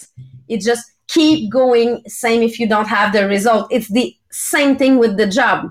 It 0.47 0.62
just 0.62 0.91
keep 1.08 1.52
going. 1.52 2.02
Same 2.08 2.41
if 2.41 2.60
you 2.60 2.67
don't 2.67 2.88
have 2.88 3.13
the 3.13 3.28
result. 3.28 3.67
It's 3.71 3.89
the 3.89 4.13
same 4.32 4.76
thing 4.76 4.97
with 4.97 5.17
the 5.17 5.28
job. 5.28 5.69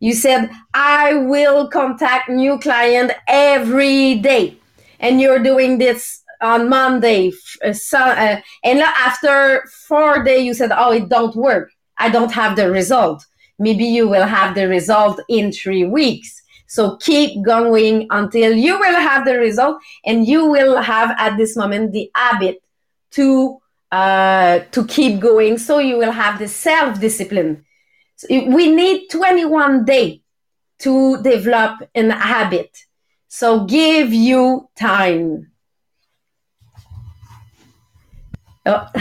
You 0.00 0.12
said 0.12 0.50
I 0.74 1.14
will 1.14 1.68
contact 1.68 2.28
new 2.28 2.58
client 2.58 3.12
every 3.26 4.16
day, 4.16 4.56
and 5.00 5.20
you're 5.20 5.42
doing 5.42 5.78
this 5.78 6.22
on 6.40 6.68
Monday. 6.68 7.32
Uh, 7.64 7.72
so, 7.72 7.98
uh, 7.98 8.40
and 8.62 8.80
after 8.80 9.64
four 9.88 10.22
days, 10.22 10.44
you 10.44 10.54
said, 10.54 10.70
"Oh, 10.76 10.92
it 10.92 11.08
don't 11.08 11.34
work." 11.34 11.70
I 11.98 12.10
don't 12.10 12.32
have 12.32 12.56
the 12.56 12.70
result. 12.70 13.24
Maybe 13.58 13.84
you 13.84 14.08
will 14.08 14.26
have 14.26 14.54
the 14.54 14.68
result 14.68 15.20
in 15.28 15.52
three 15.52 15.84
weeks. 15.84 16.42
So 16.68 16.96
keep 16.96 17.42
going 17.42 18.06
until 18.10 18.52
you 18.52 18.78
will 18.78 18.94
have 18.94 19.24
the 19.24 19.38
result 19.38 19.78
and 20.04 20.26
you 20.26 20.46
will 20.46 20.76
have 20.76 21.14
at 21.18 21.36
this 21.36 21.56
moment 21.56 21.92
the 21.92 22.10
habit 22.14 22.62
to 23.12 23.58
uh, 23.90 24.60
to 24.70 24.84
keep 24.86 25.18
going. 25.18 25.56
So 25.56 25.78
you 25.78 25.96
will 25.96 26.12
have 26.12 26.38
the 26.38 26.46
self 26.46 27.00
discipline. 27.00 27.64
So 28.16 28.28
we 28.30 28.70
need 28.70 29.08
21 29.08 29.84
days 29.86 30.20
to 30.80 31.22
develop 31.22 31.88
an 31.94 32.10
habit. 32.10 32.76
So 33.28 33.64
give 33.64 34.12
you 34.12 34.68
time. 34.78 35.52
Oh. 38.68 38.86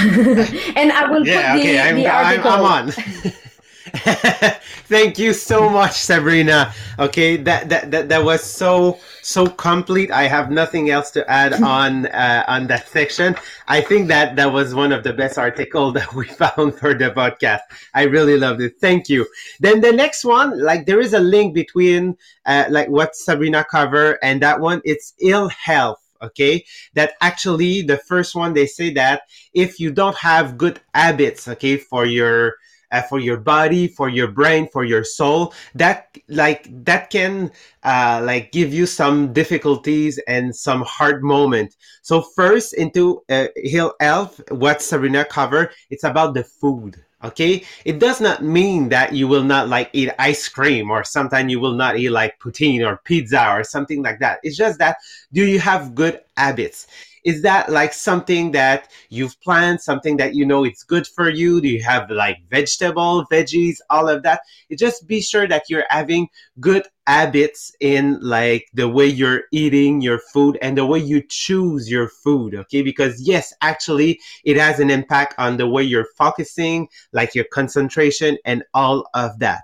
and 0.77 0.93
I 0.93 1.11
will 1.11 1.27
yeah, 1.27 1.53
put 1.53 1.61
the, 1.61 1.69
okay, 1.69 1.79
I'm, 1.81 1.95
the 1.95 2.07
article. 2.07 2.51
I'm, 2.51 2.65
I'm 2.65 2.87
on. 2.87 2.91
Thank 4.87 5.19
you 5.19 5.33
so 5.33 5.69
much, 5.69 5.93
Sabrina. 5.93 6.73
Okay, 6.99 7.35
that, 7.37 7.67
that 7.67 7.91
that 7.91 8.07
that 8.07 8.23
was 8.23 8.41
so 8.41 8.99
so 9.21 9.47
complete. 9.47 10.09
I 10.09 10.23
have 10.23 10.49
nothing 10.51 10.89
else 10.89 11.11
to 11.11 11.29
add 11.29 11.53
on 11.61 12.05
uh, 12.07 12.45
on 12.47 12.67
that 12.67 12.87
section. 12.87 13.35
I 13.67 13.81
think 13.81 14.07
that 14.07 14.37
that 14.37 14.53
was 14.53 14.73
one 14.73 14.93
of 14.93 15.03
the 15.03 15.11
best 15.11 15.37
articles 15.37 15.95
that 15.95 16.13
we 16.13 16.27
found 16.27 16.75
for 16.75 16.93
the 16.93 17.11
podcast. 17.11 17.61
I 17.93 18.03
really 18.03 18.37
loved 18.37 18.61
it. 18.61 18.79
Thank 18.79 19.09
you. 19.09 19.27
Then 19.59 19.81
the 19.81 19.91
next 19.91 20.23
one, 20.23 20.57
like 20.63 20.85
there 20.85 21.01
is 21.01 21.13
a 21.13 21.19
link 21.19 21.53
between 21.53 22.15
uh, 22.45 22.65
like 22.69 22.87
what 22.87 23.17
Sabrina 23.17 23.65
covered 23.69 24.19
and 24.23 24.41
that 24.41 24.61
one. 24.61 24.81
It's 24.85 25.13
ill 25.19 25.49
health 25.49 26.06
okay 26.21 26.63
that 26.93 27.13
actually 27.21 27.81
the 27.81 27.97
first 27.97 28.35
one 28.35 28.53
they 28.53 28.65
say 28.65 28.91
that 28.93 29.21
if 29.53 29.79
you 29.79 29.91
don't 29.91 30.17
have 30.17 30.57
good 30.57 30.79
habits 30.93 31.47
okay 31.47 31.77
for 31.77 32.05
your 32.05 32.55
uh, 32.91 33.01
for 33.01 33.19
your 33.19 33.37
body, 33.37 33.87
for 33.87 34.09
your 34.09 34.27
brain, 34.27 34.67
for 34.71 34.83
your 34.83 35.03
soul. 35.03 35.53
That 35.75 36.17
like 36.29 36.67
that 36.85 37.09
can 37.09 37.51
uh, 37.83 38.21
like 38.23 38.51
give 38.51 38.73
you 38.73 38.85
some 38.85 39.33
difficulties 39.33 40.19
and 40.27 40.55
some 40.55 40.83
hard 40.83 41.23
moment. 41.23 41.75
So 42.01 42.21
first 42.21 42.73
into 42.73 43.21
uh, 43.29 43.47
ill 43.63 43.93
health, 43.99 44.41
what 44.49 44.81
Sabrina 44.81 45.25
covered, 45.25 45.71
it's 45.89 46.03
about 46.03 46.33
the 46.33 46.43
food. 46.43 47.03
Okay, 47.23 47.63
it 47.83 47.97
does 47.97 48.21
not 48.21 48.43
mean 48.43 48.89
that 48.89 49.11
you 49.11 49.27
will 49.27 49.43
not 49.43 49.69
like 49.69 49.89
eat 49.91 50.11
ice 50.19 50.47
cream 50.47 50.91
or 50.91 51.03
sometimes 51.03 51.49
you 51.49 51.59
will 51.59 51.73
not 51.73 51.97
eat 51.97 52.11
like 52.11 52.39
poutine 52.39 52.85
or 52.87 52.97
pizza 52.97 53.49
or 53.49 53.63
something 53.63 54.03
like 54.03 54.19
that. 54.19 54.39
It's 54.43 54.55
just 54.55 54.77
that 54.77 54.97
do 55.33 55.43
you 55.43 55.59
have 55.59 55.95
good 55.95 56.21
habits? 56.37 56.85
Is 57.27 57.41
that 57.41 57.69
like 57.69 57.91
something 57.91 58.51
that 58.53 58.89
you've 59.09 59.37
planned 59.41 59.81
something 59.81 60.15
that 60.15 60.33
you 60.33 60.45
know 60.45 60.63
it's 60.63 60.83
good 60.83 61.05
for 61.05 61.29
you? 61.29 61.59
Do 61.59 61.67
you 61.67 61.83
have 61.83 62.09
like 62.09 62.37
vegetable 62.49 63.25
veggies 63.29 63.79
all 63.89 64.07
of 64.07 64.23
that? 64.23 64.39
Just 64.77 65.05
be 65.07 65.19
sure 65.19 65.45
that 65.45 65.63
you're 65.67 65.83
having 65.89 66.29
good 66.61 66.87
habits 67.05 67.75
in 67.81 68.17
like 68.21 68.67
the 68.73 68.87
way 68.87 69.07
you're 69.07 69.43
eating 69.51 69.99
your 69.99 70.19
food 70.31 70.57
and 70.61 70.77
the 70.77 70.85
way 70.85 70.99
you 70.99 71.21
choose 71.27 71.91
your 71.91 72.07
food 72.07 72.55
okay? 72.55 72.81
Because 72.81 73.21
yes 73.21 73.53
actually 73.61 74.21
it 74.45 74.55
has 74.55 74.79
an 74.79 74.89
impact 74.89 75.35
on 75.37 75.57
the 75.57 75.67
way 75.67 75.83
you're 75.83 76.07
focusing 76.17 76.87
like 77.11 77.35
your 77.35 77.45
concentration 77.51 78.37
and 78.45 78.63
all 78.73 79.05
of 79.13 79.37
that. 79.39 79.63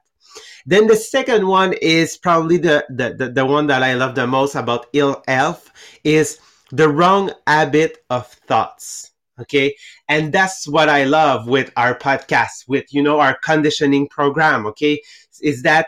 Then 0.65 0.87
the 0.87 0.97
second 0.97 1.47
one 1.47 1.73
is 1.81 2.17
probably 2.17 2.57
the, 2.57 2.85
the, 2.89 3.13
the, 3.17 3.29
the 3.29 3.45
one 3.45 3.67
that 3.67 3.83
I 3.83 3.93
love 3.93 4.15
the 4.15 4.27
most 4.27 4.55
about 4.55 4.87
ill 4.91 5.23
health 5.27 5.71
is 6.03 6.39
the 6.73 6.89
wrong 6.89 7.31
habit 7.45 7.99
of 8.09 8.27
thoughts 8.27 9.11
okay? 9.39 9.75
And 10.09 10.31
that's 10.33 10.67
what 10.67 10.89
i 10.89 11.03
love 11.05 11.47
with 11.47 11.71
our 11.77 11.97
podcast 11.97 12.67
with 12.67 12.93
you 12.93 13.01
know 13.01 13.19
our 13.19 13.37
conditioning 13.37 14.07
program 14.07 14.65
okay? 14.67 15.01
Is 15.41 15.61
that 15.63 15.87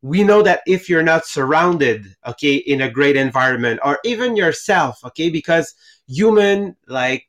we 0.00 0.24
know 0.24 0.42
that 0.42 0.60
if 0.66 0.88
you're 0.88 1.02
not 1.02 1.26
surrounded 1.26 2.06
okay 2.26 2.54
in 2.54 2.80
a 2.80 2.90
great 2.90 3.16
environment 3.16 3.80
or 3.84 3.98
even 4.04 4.36
yourself 4.36 5.04
okay 5.04 5.28
because 5.28 5.74
human 6.06 6.76
like 6.86 7.28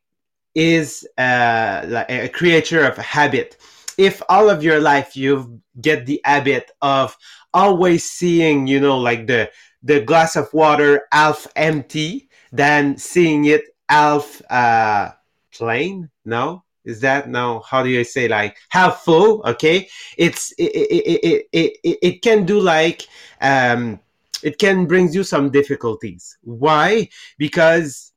is 0.55 1.07
uh, 1.17 1.83
like 1.87 2.09
a 2.11 2.29
creature 2.29 2.85
of 2.85 2.97
habit. 2.97 3.57
If 3.97 4.21
all 4.29 4.49
of 4.49 4.63
your 4.63 4.79
life 4.79 5.17
you 5.17 5.61
get 5.81 6.05
the 6.05 6.21
habit 6.25 6.71
of 6.81 7.17
always 7.53 8.03
seeing 8.09 8.67
you 8.67 8.79
know 8.79 8.97
like 8.99 9.27
the 9.27 9.49
the 9.81 10.01
glass 10.01 10.35
of 10.35 10.51
water 10.53 11.07
half 11.11 11.47
empty 11.55 12.29
than 12.53 12.97
seeing 12.97 13.45
it 13.45 13.63
half 13.89 14.41
uh, 14.49 15.11
plain. 15.51 16.09
No, 16.23 16.63
is 16.85 17.01
that 17.01 17.27
no? 17.27 17.61
How 17.69 17.83
do 17.83 17.89
you 17.89 18.03
say 18.05 18.27
like 18.29 18.55
half 18.69 19.01
full? 19.03 19.41
Okay, 19.45 19.89
it's 20.17 20.53
it 20.57 20.71
it 20.71 21.47
it 21.51 21.77
it, 21.83 21.97
it, 22.01 22.21
can 22.21 22.45
do 22.45 22.61
like 22.61 23.07
um, 23.41 23.99
it 24.43 24.57
can 24.59 24.85
brings 24.85 25.13
you 25.13 25.23
some 25.23 25.49
difficulties. 25.49 26.37
Why? 26.43 27.09
Because 27.37 28.12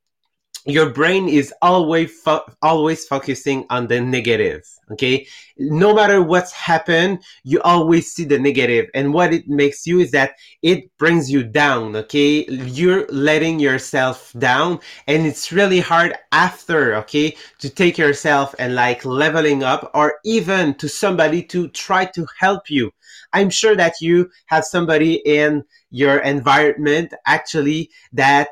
your 0.67 0.91
brain 0.91 1.29
is 1.29 1.53
always 1.63 2.21
fo- 2.21 2.45
always 2.63 3.07
focusing 3.07 3.67
on 3.71 3.87
the 3.87 4.01
negative 4.01 4.63
okay? 4.93 5.27
No 5.59 5.95
matter 5.95 6.23
what's 6.23 6.53
happened 6.53 7.23
you 7.45 7.61
always 7.63 8.13
see 8.13 8.25
the 8.25 8.39
negative. 8.39 8.87
And 8.95 9.13
what 9.13 9.33
it 9.33 9.49
makes 9.49 9.87
you 9.87 10.01
is 10.01 10.11
that 10.13 10.33
it 10.63 10.97
brings 10.99 11.31
you 11.31 11.43
down 11.43 11.97
okay? 11.97 12.47
You're 12.49 13.07
letting 13.09 13.59
yourself 13.59 14.33
down 14.39 14.81
and 15.07 15.27
it's 15.27 15.53
really 15.53 15.81
hard 15.81 16.17
after 16.33 16.95
okay 16.97 17.37
to 17.61 17.71
take 17.71 17.99
yourself 17.99 18.55
and 18.59 18.75
like 18.75 19.05
leveling 19.05 19.63
up 19.63 19.91
or 19.95 20.15
even 20.25 20.75
to 20.75 20.89
somebody 20.89 21.43
to 21.45 21.69
try 21.69 22.05
to 22.07 22.27
help 22.39 22.71
you. 22.71 22.91
I'm 23.33 23.51
sure 23.51 23.77
that 23.77 23.95
you 24.01 24.31
have 24.47 24.65
somebody 24.65 25.15
in 25.27 25.65
your 25.91 26.19
environment 26.19 27.13
actually 27.27 27.91
that 28.13 28.49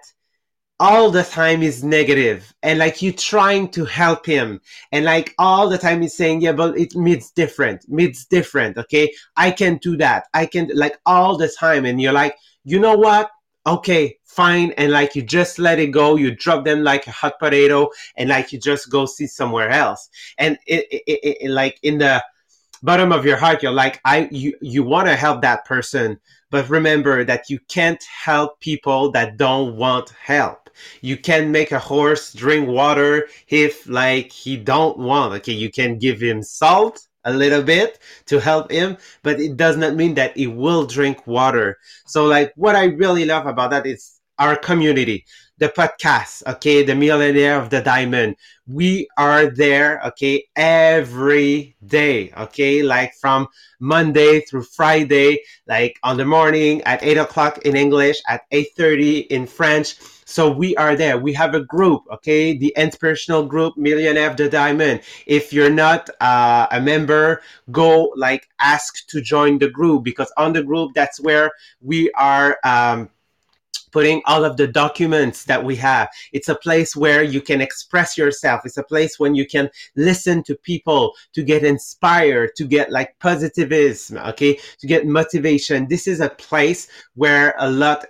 all 0.84 1.10
the 1.10 1.22
time 1.22 1.62
is 1.62 1.82
negative 1.82 2.54
and 2.62 2.78
like 2.78 3.00
you 3.00 3.10
trying 3.10 3.66
to 3.66 3.86
help 3.86 4.26
him 4.26 4.60
and 4.92 5.06
like 5.06 5.34
all 5.38 5.66
the 5.66 5.78
time 5.78 6.02
he's 6.02 6.14
saying 6.14 6.42
yeah 6.42 6.52
but 6.52 6.76
it 6.78 6.94
means 6.94 7.30
different 7.30 7.88
means 7.88 8.26
different 8.26 8.76
okay? 8.76 9.10
I 9.34 9.50
can 9.50 9.78
do 9.78 9.96
that. 9.96 10.26
I 10.34 10.44
can 10.44 10.70
like 10.74 10.98
all 11.06 11.38
the 11.38 11.48
time 11.48 11.86
and 11.86 12.02
you're 12.02 12.12
like 12.12 12.36
you 12.64 12.78
know 12.78 12.96
what? 12.98 13.30
Okay 13.66 14.18
fine 14.24 14.72
and 14.72 14.92
like 14.92 15.16
you 15.16 15.22
just 15.22 15.58
let 15.58 15.78
it 15.78 15.86
go. 15.86 16.16
You 16.16 16.34
drop 16.34 16.66
them 16.66 16.82
like 16.82 17.06
a 17.06 17.12
hot 17.12 17.38
potato 17.38 17.88
and 18.18 18.28
like 18.28 18.52
you 18.52 18.58
just 18.58 18.90
go 18.90 19.06
see 19.06 19.26
somewhere 19.26 19.70
else. 19.70 20.10
And 20.36 20.58
it, 20.66 20.84
it, 20.90 21.02
it, 21.06 21.36
it 21.44 21.50
like 21.50 21.78
in 21.82 21.96
the 21.96 22.22
bottom 22.82 23.10
of 23.10 23.24
your 23.24 23.38
heart 23.38 23.62
you're 23.62 23.72
like 23.72 23.98
i 24.04 24.28
you 24.30 24.52
you 24.60 24.82
want 24.82 25.08
to 25.08 25.16
help 25.16 25.40
that 25.40 25.64
person 25.64 26.20
but 26.50 26.68
remember 26.68 27.24
that 27.24 27.48
you 27.48 27.58
can't 27.68 28.02
help 28.02 28.60
people 28.60 29.10
that 29.10 29.38
don't 29.38 29.74
want 29.76 30.10
help 30.10 30.63
you 31.00 31.16
can 31.16 31.52
make 31.52 31.72
a 31.72 31.78
horse 31.78 32.32
drink 32.32 32.68
water 32.68 33.28
if 33.48 33.86
like 33.88 34.32
he 34.32 34.56
don't 34.56 34.98
want. 34.98 35.34
Okay, 35.34 35.52
you 35.52 35.70
can 35.70 35.98
give 35.98 36.20
him 36.20 36.42
salt 36.42 37.06
a 37.24 37.32
little 37.32 37.62
bit 37.62 37.98
to 38.26 38.38
help 38.38 38.70
him, 38.70 38.96
but 39.22 39.40
it 39.40 39.56
does 39.56 39.76
not 39.76 39.94
mean 39.94 40.14
that 40.14 40.36
he 40.36 40.46
will 40.46 40.86
drink 40.86 41.26
water. 41.26 41.78
So 42.06 42.26
like 42.26 42.52
what 42.56 42.76
I 42.76 42.84
really 42.84 43.24
love 43.24 43.46
about 43.46 43.70
that 43.70 43.86
is 43.86 44.20
our 44.38 44.56
community 44.56 45.24
the 45.58 45.68
podcast, 45.68 46.42
okay, 46.46 46.82
the 46.82 46.94
millionaire 46.94 47.58
of 47.58 47.70
the 47.70 47.80
diamond. 47.80 48.36
We 48.66 49.06
are 49.16 49.46
there, 49.46 50.00
okay, 50.06 50.46
every 50.56 51.76
day, 51.86 52.32
okay, 52.36 52.82
like 52.82 53.14
from 53.20 53.46
Monday 53.78 54.40
through 54.40 54.64
Friday, 54.64 55.38
like 55.68 55.98
on 56.02 56.16
the 56.16 56.24
morning 56.24 56.82
at 56.82 57.02
eight 57.04 57.18
o'clock 57.18 57.58
in 57.58 57.76
English, 57.76 58.20
at 58.28 58.42
eight 58.50 58.68
thirty 58.76 59.20
in 59.20 59.46
French. 59.46 59.96
So 60.24 60.50
we 60.50 60.74
are 60.76 60.96
there. 60.96 61.18
We 61.18 61.32
have 61.34 61.54
a 61.54 61.60
group, 61.60 62.02
okay, 62.10 62.56
the 62.56 62.72
inspirational 62.76 63.44
group, 63.44 63.76
Millionaire 63.76 64.30
of 64.30 64.36
the 64.36 64.48
Diamond. 64.48 65.02
If 65.26 65.52
you're 65.52 65.70
not 65.70 66.08
uh, 66.20 66.66
a 66.70 66.80
member, 66.80 67.42
go 67.70 68.12
like 68.16 68.48
ask 68.60 69.06
to 69.08 69.20
join 69.20 69.58
the 69.58 69.68
group 69.68 70.04
because 70.04 70.32
on 70.36 70.52
the 70.52 70.62
group 70.62 70.92
that's 70.94 71.20
where 71.20 71.52
we 71.80 72.10
are. 72.12 72.58
Um, 72.64 73.10
putting 73.94 74.20
all 74.26 74.44
of 74.44 74.56
the 74.56 74.66
documents 74.66 75.44
that 75.44 75.64
we 75.64 75.76
have. 75.76 76.08
It's 76.32 76.48
a 76.48 76.56
place 76.56 76.96
where 76.96 77.22
you 77.22 77.40
can 77.40 77.60
express 77.60 78.18
yourself. 78.18 78.62
It's 78.64 78.76
a 78.76 78.82
place 78.82 79.20
when 79.20 79.36
you 79.36 79.46
can 79.46 79.70
listen 79.94 80.42
to 80.44 80.56
people 80.56 81.14
to 81.32 81.44
get 81.44 81.64
inspired, 81.64 82.56
to 82.56 82.64
get 82.64 82.90
like 82.90 83.16
positivism, 83.20 84.18
okay, 84.30 84.58
to 84.80 84.86
get 84.88 85.06
motivation. 85.06 85.86
This 85.86 86.08
is 86.08 86.18
a 86.18 86.30
place 86.30 86.88
where 87.14 87.54
a 87.60 87.70
lot 87.70 88.04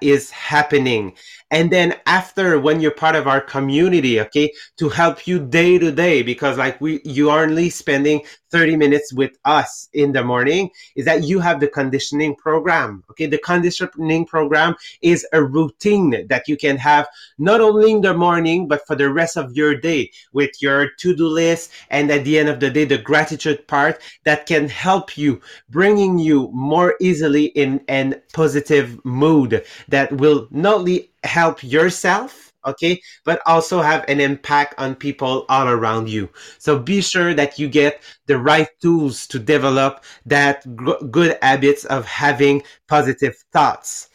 is 0.00 0.30
happening. 0.30 1.14
And 1.50 1.70
then 1.70 1.96
after 2.06 2.58
when 2.58 2.80
you're 2.80 2.92
part 2.92 3.14
of 3.14 3.28
our 3.28 3.40
community 3.40 4.20
okay 4.20 4.50
to 4.78 4.88
help 4.88 5.26
you 5.26 5.38
day 5.38 5.78
to 5.78 5.92
day 5.92 6.22
because 6.22 6.56
like 6.56 6.80
we 6.80 7.00
you 7.04 7.28
are 7.28 7.44
only 7.44 7.68
spending 7.68 8.22
30 8.50 8.76
minutes 8.76 9.12
with 9.12 9.36
us 9.44 9.88
in 9.92 10.12
the 10.12 10.24
morning 10.24 10.70
is 10.96 11.04
that 11.04 11.24
you 11.24 11.40
have 11.40 11.60
the 11.60 11.68
conditioning 11.68 12.34
program 12.34 13.04
okay? 13.10 13.26
The 13.26 13.38
conditioning 13.38 14.24
program 14.24 14.74
is 15.02 15.26
a 15.32 15.42
routine 15.42 16.26
that 16.28 16.48
you 16.48 16.56
can 16.56 16.78
have 16.78 17.06
not 17.38 17.60
only 17.60 17.92
in 17.92 18.00
the 18.00 18.14
morning 18.14 18.66
but 18.66 18.86
for 18.86 18.96
the 18.96 19.12
rest 19.12 19.36
of 19.36 19.54
your 19.54 19.74
day 19.74 20.10
with 20.32 20.50
your 20.62 20.88
to-do 20.98 21.28
list 21.28 21.70
and 21.90 22.10
at 22.10 22.24
the 22.24 22.38
end 22.38 22.48
of 22.48 22.60
the 22.60 22.70
day 22.70 22.86
the 22.86 22.98
gratitude 22.98 23.68
part 23.68 24.00
that 24.24 24.46
can 24.46 24.68
help 24.68 25.18
you 25.18 25.38
bringing 25.68 26.18
you 26.18 26.50
more 26.52 26.94
easily 27.00 27.46
in 27.46 27.84
an 27.88 28.20
positive 28.32 28.98
mood 29.04 29.51
that 29.88 30.12
will 30.12 30.48
not 30.50 30.74
only 30.74 31.10
help 31.24 31.62
yourself 31.62 32.52
okay 32.64 33.00
but 33.24 33.40
also 33.46 33.80
have 33.80 34.04
an 34.08 34.20
impact 34.20 34.74
on 34.78 34.94
people 34.94 35.44
all 35.48 35.68
around 35.68 36.08
you. 36.08 36.28
So 36.58 36.78
be 36.78 37.00
sure 37.00 37.34
that 37.34 37.58
you 37.58 37.68
get 37.68 38.02
the 38.26 38.38
right 38.38 38.68
tools 38.80 39.26
to 39.28 39.38
develop 39.38 40.04
that 40.26 40.64
g- 40.64 41.06
good 41.10 41.38
habits 41.42 41.84
of 41.86 42.04
having 42.06 42.62
positive 42.88 43.34
thoughts. 43.52 44.08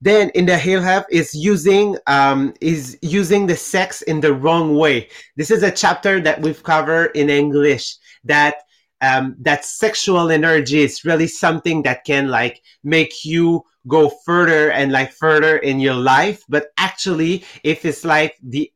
Then 0.00 0.30
in 0.30 0.46
the 0.46 0.58
ill 0.64 0.80
health 0.80 1.04
is 1.10 1.34
using 1.34 1.96
um, 2.06 2.54
is 2.62 2.96
using 3.02 3.46
the 3.46 3.56
sex 3.56 4.00
in 4.02 4.20
the 4.20 4.32
wrong 4.32 4.76
way. 4.76 5.08
This 5.36 5.50
is 5.50 5.62
a 5.62 5.70
chapter 5.70 6.20
that 6.20 6.40
we've 6.40 6.62
covered 6.62 7.10
in 7.14 7.28
english 7.28 7.96
that 8.24 8.54
um, 9.00 9.36
that 9.40 9.64
sexual 9.64 10.30
energy 10.30 10.80
is 10.80 11.04
really 11.04 11.26
something 11.26 11.82
that 11.82 12.04
can 12.04 12.28
like 12.28 12.62
make 12.84 13.24
you 13.24 13.64
go 13.88 14.10
further 14.10 14.70
and 14.70 14.92
like 14.92 15.10
further 15.10 15.56
in 15.56 15.80
your 15.80 15.94
life. 15.94 16.44
But 16.48 16.72
actually 16.76 17.44
if 17.64 17.84
it's 17.84 18.04
like 18.04 18.36
the 18.42 18.70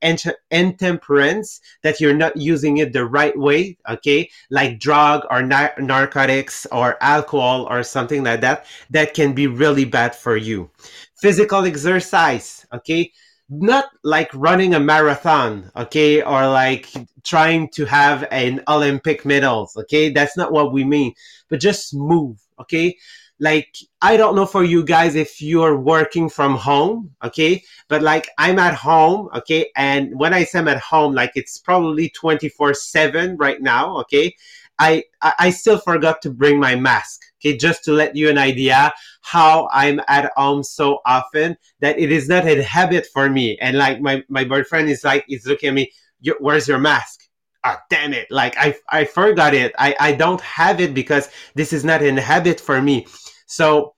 intemperance 0.50 1.60
that 1.82 2.00
you're 2.00 2.14
not 2.14 2.37
using 2.37 2.78
it 2.78 2.92
the 2.92 3.04
right 3.04 3.37
way 3.38 3.76
okay 3.88 4.30
like 4.50 4.78
drug 4.80 5.22
or 5.30 5.42
nar- 5.42 5.74
narcotics 5.78 6.66
or 6.72 6.96
alcohol 7.02 7.66
or 7.68 7.82
something 7.82 8.24
like 8.24 8.40
that 8.40 8.66
that 8.90 9.12
can 9.14 9.34
be 9.34 9.46
really 9.46 9.84
bad 9.84 10.14
for 10.14 10.37
you. 10.37 10.70
Physical 11.16 11.64
exercise 11.64 12.66
okay 12.72 13.12
not 13.61 13.87
like 14.03 14.31
running 14.35 14.75
a 14.75 14.81
marathon 14.81 15.71
okay 15.77 16.23
or 16.23 16.47
like 16.49 16.90
trying 17.23 17.69
to 17.69 17.85
have 17.85 18.27
an 18.31 18.62
olympic 18.69 19.25
medals 19.25 19.77
okay? 19.77 20.11
That's 20.11 20.37
not 20.37 20.53
what 20.53 20.73
we 20.73 20.85
mean. 20.85 21.14
But 21.49 21.61
just 21.61 21.95
move 21.95 22.40
okay? 22.61 22.97
Like 23.40 23.77
i 24.01 24.17
don't 24.17 24.37
know 24.37 24.47
for 24.47 24.64
you 24.64 24.85
guys 24.85 25.14
if 25.14 25.43
you're 25.43 25.77
working 25.77 26.29
from 26.29 26.57
home 26.57 27.14
okay? 27.23 27.62
But 27.88 28.03
like 28.03 28.29
i'm 28.38 28.59
at 28.59 28.75
home 28.75 29.29
okay? 29.35 29.71
And 29.77 30.19
when 30.19 30.35
i 30.35 30.45
say 30.45 30.59
i'm 30.59 30.69
at 30.69 30.81
home 30.81 31.14
like 31.14 31.33
it's 31.35 31.59
probably 31.59 32.09
24 32.11 32.75
7 32.75 33.37
right 33.37 33.61
now 33.61 33.97
okay? 33.99 34.35
I 34.79 35.05
i 35.23 35.51
still 35.51 35.79
forgot 35.79 36.23
to 36.23 36.31
bring 36.31 36.59
my 36.59 36.75
mask 36.75 37.21
okay 37.44 37.57
just 37.57 37.85
to 37.85 37.92
let 37.92 38.16
you 38.16 38.28
an 38.30 38.38
idea 38.38 38.92
how 39.20 39.68
i'm 39.72 40.00
at 40.09 40.33
home 40.37 40.62
so 40.62 41.00
often 41.04 41.57
that 41.80 41.98
it 41.98 42.11
is 42.11 42.28
not 42.28 42.46
a 42.46 42.62
habit 42.62 43.07
for 43.12 43.28
me. 43.28 43.59
And 43.59 43.76
like 43.76 44.00
my 44.00 44.22
my 44.28 44.44
boyfriend 44.44 44.88
is 44.88 45.04
like 45.04 45.24
he's 45.28 45.46
looking 45.46 45.68
at 45.68 45.74
me 45.74 45.92
where's 46.40 46.66
your 46.66 46.78
mask? 46.78 47.20
Ah, 47.64 47.80
damn 47.90 48.12
it. 48.12 48.26
Like 48.30 48.57
i 48.59 48.74
i 48.88 49.04
forgot 49.04 49.54
it. 49.54 49.72
I 49.78 49.94
i 50.00 50.12
don't 50.12 50.40
have 50.40 50.80
it 50.80 50.94
because 50.94 51.28
this 51.54 51.72
is 51.72 51.85
not 51.85 52.02
a 52.02 52.20
habit 52.20 52.61
for 52.61 52.80
me. 52.80 53.07
So 53.46 53.94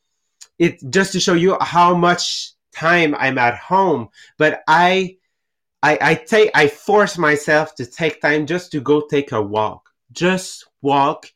it 0.59 0.81
just 0.91 1.13
to 1.13 1.21
show 1.21 1.35
you 1.35 1.57
how 1.61 1.95
much 1.95 2.53
time 2.75 3.15
I'm 3.15 3.39
at 3.39 3.59
home, 3.59 4.09
but 4.39 4.63
I 4.69 5.17
I, 5.83 5.99
I 6.01 6.15
take 6.15 6.51
I 6.55 6.69
force 6.69 7.19
myself 7.19 7.75
to 7.77 7.87
take 7.87 8.21
time 8.21 8.47
just 8.47 8.73
to 8.73 8.81
go 8.81 9.07
take 9.07 9.33
a 9.33 9.43
walk. 9.43 9.91
Just 10.13 10.67
walk 10.83 11.27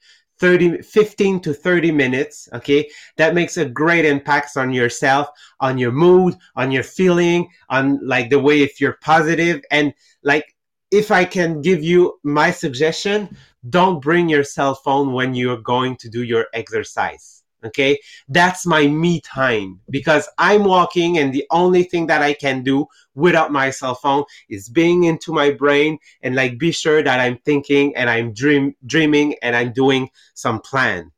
30 0.40 0.82
15 0.82 1.40
to 1.40 1.54
30 1.54 1.92
minutes 1.92 2.48
okay? 2.54 2.88
That 3.16 3.34
makes 3.34 3.56
a 3.56 3.64
great 3.64 4.04
impact 4.04 4.56
on 4.56 4.72
yourself 4.72 5.28
on 5.60 5.78
your 5.78 5.92
mood 5.92 6.34
on 6.56 6.72
your 6.72 6.82
feeling 6.82 7.48
on 7.68 8.00
like 8.02 8.30
the 8.30 8.38
way 8.38 8.62
if 8.62 8.80
you're 8.80 8.98
positive. 9.02 9.62
And 9.70 9.94
like 10.22 10.56
if 10.90 11.10
i 11.10 11.24
can 11.24 11.60
give 11.60 11.82
you 11.82 12.18
my 12.24 12.50
suggestion 12.50 13.28
don't 13.68 14.00
bring 14.00 14.28
your 14.28 14.44
cell 14.44 14.74
phone 14.74 15.12
when 15.12 15.34
you're 15.34 15.60
going 15.60 15.96
to 15.96 16.08
do 16.08 16.22
your 16.22 16.46
exercise 16.52 17.39
okay? 17.64 17.98
That's 18.28 18.66
my 18.66 18.86
me 18.86 19.20
time 19.20 19.80
because 19.90 20.28
i'm 20.38 20.64
walking 20.64 21.18
and 21.18 21.32
the 21.32 21.44
only 21.50 21.82
thing 21.82 22.06
that 22.06 22.22
i 22.22 22.32
can 22.32 22.62
do 22.62 22.86
without 23.14 23.52
my 23.52 23.70
cell 23.70 23.94
phone 23.94 24.24
is 24.48 24.68
being 24.68 25.04
into 25.04 25.32
my 25.32 25.50
brain 25.50 25.98
and 26.22 26.34
like 26.34 26.58
be 26.58 26.70
sure 26.70 27.02
that 27.02 27.20
i'm 27.20 27.38
thinking 27.38 27.94
and 27.96 28.08
i'm 28.08 28.32
dream 28.32 28.74
dreaming 28.86 29.34
and 29.42 29.56
i'm 29.56 29.72
doing 29.72 30.08
some 30.34 30.60
plan. 30.60 31.10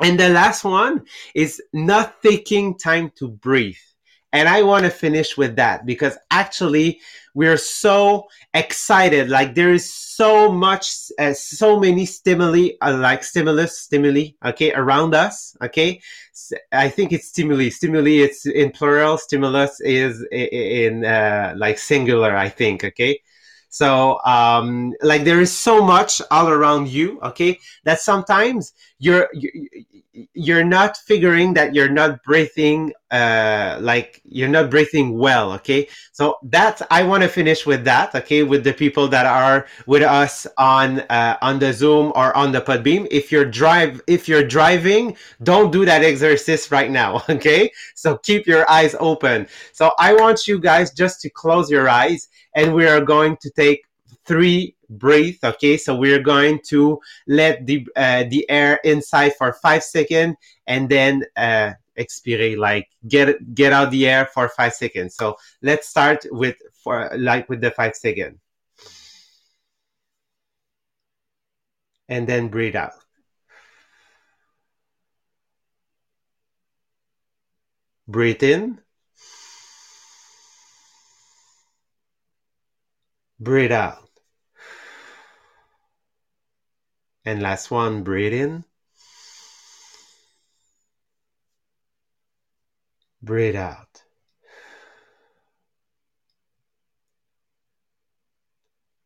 And 0.00 0.18
the 0.18 0.30
last 0.30 0.64
one 0.64 1.04
is 1.34 1.62
not 1.72 2.22
taking 2.22 2.76
time 2.76 3.10
to 3.16 3.28
breathe 3.28 3.76
and 4.34 4.48
I 4.48 4.62
want 4.62 4.84
to 4.84 4.90
finish 4.90 5.36
with 5.36 5.54
that 5.56 5.86
because 5.86 6.18
actually 6.30 7.00
we're 7.34 7.56
so 7.56 8.26
excited. 8.52 9.30
Like 9.30 9.54
there 9.54 9.72
is 9.72 9.94
so 9.94 10.50
much, 10.50 10.92
uh, 11.20 11.32
so 11.34 11.78
many 11.78 12.04
stimuli, 12.04 12.70
uh, 12.82 12.96
like 12.98 13.22
stimulus, 13.22 13.78
stimuli, 13.78 14.30
okay, 14.44 14.72
around 14.72 15.14
us. 15.14 15.56
Okay. 15.62 16.00
I 16.72 16.88
think 16.88 17.12
it's 17.12 17.28
stimuli. 17.28 17.68
Stimuli, 17.68 18.22
it's 18.22 18.44
in 18.44 18.72
plural. 18.72 19.18
Stimulus 19.18 19.80
is 19.80 20.26
in, 20.32 21.04
uh, 21.04 21.54
like 21.56 21.78
singular, 21.78 22.36
I 22.36 22.48
think. 22.48 22.82
Okay. 22.82 23.20
So, 23.68 24.20
um, 24.24 24.94
like 25.02 25.24
there 25.24 25.40
is 25.40 25.56
so 25.56 25.82
much 25.82 26.20
all 26.30 26.48
around 26.48 26.88
you. 26.88 27.20
Okay. 27.22 27.58
That 27.84 28.00
sometimes 28.00 28.72
you're, 29.04 29.28
you, 29.32 29.68
you're 30.34 30.64
not 30.64 30.96
figuring 30.96 31.54
that 31.54 31.74
you're 31.74 31.88
not 31.88 32.22
breathing 32.22 32.92
uh 33.10 33.78
like 33.80 34.20
you're 34.24 34.48
not 34.48 34.70
breathing 34.70 35.18
well 35.18 35.52
okay? 35.52 35.88
So 36.12 36.38
that's 36.44 36.82
i 36.90 37.02
want 37.02 37.22
to 37.24 37.28
finish 37.28 37.66
with 37.66 37.84
that 37.84 38.14
okay 38.14 38.42
with 38.44 38.62
the 38.62 38.72
people 38.72 39.08
that 39.08 39.26
are 39.26 39.66
with 39.86 40.02
us 40.02 40.46
on 40.56 41.00
uh, 41.10 41.36
on 41.42 41.58
the 41.58 41.72
zoom 41.72 42.12
or 42.14 42.36
on 42.36 42.52
the 42.52 42.60
podbean 42.60 43.08
if 43.10 43.32
you're 43.32 43.44
drive 43.44 44.00
if 44.06 44.28
you're 44.28 44.46
driving 44.46 45.16
don't 45.42 45.72
do 45.72 45.84
that 45.84 46.02
exercise 46.02 46.70
right 46.70 46.90
now 46.90 47.22
okay? 47.28 47.70
So 47.94 48.18
keep 48.18 48.46
your 48.46 48.68
eyes 48.70 48.94
open. 49.00 49.48
So 49.72 49.92
i 49.98 50.14
want 50.14 50.46
you 50.46 50.60
guys 50.60 50.92
just 50.92 51.20
to 51.22 51.30
close 51.30 51.70
your 51.70 51.88
eyes 51.88 52.28
and 52.54 52.72
we 52.72 52.86
are 52.86 53.00
going 53.00 53.36
to 53.38 53.50
take 53.50 53.82
three 54.26 54.73
breathe 54.88 55.38
okay? 55.42 55.76
So 55.76 55.94
we're 55.94 56.22
going 56.22 56.60
to 56.68 57.00
let 57.26 57.66
the 57.66 57.86
uh, 57.96 58.24
the 58.28 58.48
air 58.50 58.80
inside 58.84 59.32
for 59.38 59.52
five 59.52 59.82
seconds 59.82 60.36
and 60.66 60.88
then 60.88 61.24
uh 61.36 61.72
expire 61.96 62.58
like 62.58 62.88
get 63.08 63.54
get 63.54 63.72
out 63.72 63.90
the 63.90 64.06
air 64.08 64.26
for 64.26 64.48
five 64.48 64.72
seconds. 64.72 65.14
So 65.16 65.36
let's 65.62 65.88
start 65.88 66.26
with 66.30 66.56
for 66.82 67.10
like 67.16 67.48
with 67.48 67.60
the 67.60 67.70
five 67.70 67.94
second 67.94 68.40
and 72.08 72.26
then 72.26 72.48
breathe 72.48 72.76
out. 72.76 72.92
Breathe 78.06 78.42
in. 78.42 78.80
Breathe 83.40 83.72
out 83.72 84.13
And 87.26 87.42
last 87.42 87.70
one, 87.70 88.02
breathe 88.02 88.32
in. 88.32 88.64
Breathe 93.22 93.56
out. 93.56 94.04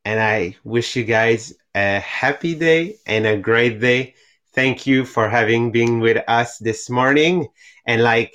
And 0.05 0.19
I 0.21 0.57
wish 0.65 0.97
you 0.97 1.05
guys 1.05 1.53
a 1.75 2.01
happy 2.01 2.55
day 2.55 2.97
and 3.07 3.27
a 3.27 3.37
great 3.37 3.81
day. 3.81 4.15
Thank 4.55 4.87
you 4.87 5.05
for 5.05 5.29
having 5.29 5.71
been 5.71 6.01
with 6.01 6.25
us 6.27 6.59
this 6.59 6.89
morning 6.91 7.49
and 7.87 8.03
like 8.03 8.35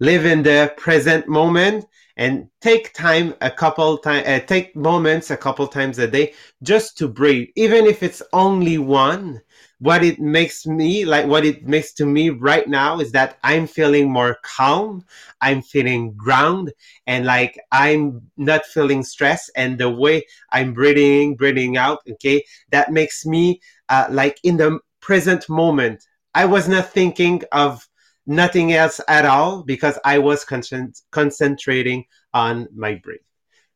live 0.00 0.26
in 0.26 0.42
the 0.42 0.72
present 0.76 1.28
moment 1.28 1.86
and 2.16 2.48
take 2.60 2.92
time 2.94 3.34
a 3.40 3.50
couple 3.50 3.98
time 3.98 4.24
uh, 4.26 4.40
take 4.40 4.74
moments 4.74 5.30
a 5.30 5.36
couple 5.36 5.66
times 5.66 5.98
a 5.98 6.06
day 6.06 6.32
just 6.62 6.96
to 6.98 7.08
breathe. 7.08 7.48
Even 7.56 7.86
if 7.86 8.02
it's 8.02 8.22
only 8.32 8.78
one 8.78 9.40
what 9.78 10.02
it 10.02 10.18
makes 10.18 10.66
me 10.66 11.04
like 11.04 11.26
what 11.26 11.44
it 11.44 11.66
makes 11.66 11.92
to 11.92 12.06
me 12.06 12.30
right 12.30 12.66
now 12.66 12.98
is 12.98 13.12
that 13.12 13.36
i'm 13.44 13.66
feeling 13.66 14.10
more 14.10 14.38
calm 14.42 15.04
i'm 15.42 15.60
feeling 15.60 16.14
ground 16.16 16.72
and 17.06 17.26
like 17.26 17.60
i'm 17.72 18.22
not 18.38 18.64
feeling 18.64 19.02
stress. 19.02 19.50
And 19.54 19.78
the 19.78 19.90
way 19.90 20.24
i'm 20.50 20.72
breathing 20.72 21.36
breathing 21.36 21.76
out 21.76 21.98
okay 22.12 22.42
that 22.70 22.90
makes 22.90 23.26
me 23.26 23.60
uh, 23.88 24.06
like 24.10 24.38
in 24.42 24.56
the 24.56 24.78
present 25.00 25.48
moment. 25.48 26.04
I 26.34 26.46
was 26.46 26.68
not 26.68 26.90
thinking 26.92 27.42
of 27.52 27.88
nothing 28.26 28.72
else 28.72 29.00
at 29.08 29.24
all 29.24 29.62
because 29.62 29.98
I 30.04 30.18
was 30.18 30.44
con- 30.44 30.92
concentrating 31.10 32.04
on 32.34 32.68
my 32.74 32.96
breath. 32.96 33.18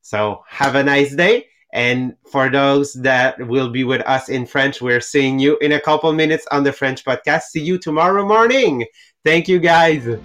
So 0.03 0.43
have 0.49 0.75
a 0.75 0.83
nice 0.83 1.15
day. 1.15 1.47
And 1.73 2.17
for 2.31 2.51
those 2.51 2.95
that 2.95 3.39
will 3.47 3.71
be 3.71 3.85
with 3.85 4.01
us 4.03 4.29
in 4.29 4.45
French, 4.45 4.83
we're 4.83 5.01
seeing 5.01 5.39
you 5.39 5.57
in 5.59 5.73
a 5.73 5.81
couple 5.81 6.13
minutes 6.13 6.47
on 6.51 6.65
the 6.65 6.73
French 6.73 7.05
podcast. 7.05 7.43
See 7.43 7.63
you 7.63 7.79
tomorrow 7.79 8.27
morning. 8.27 8.85
Thank 9.25 9.47
you, 9.47 9.61
guys. 9.61 10.19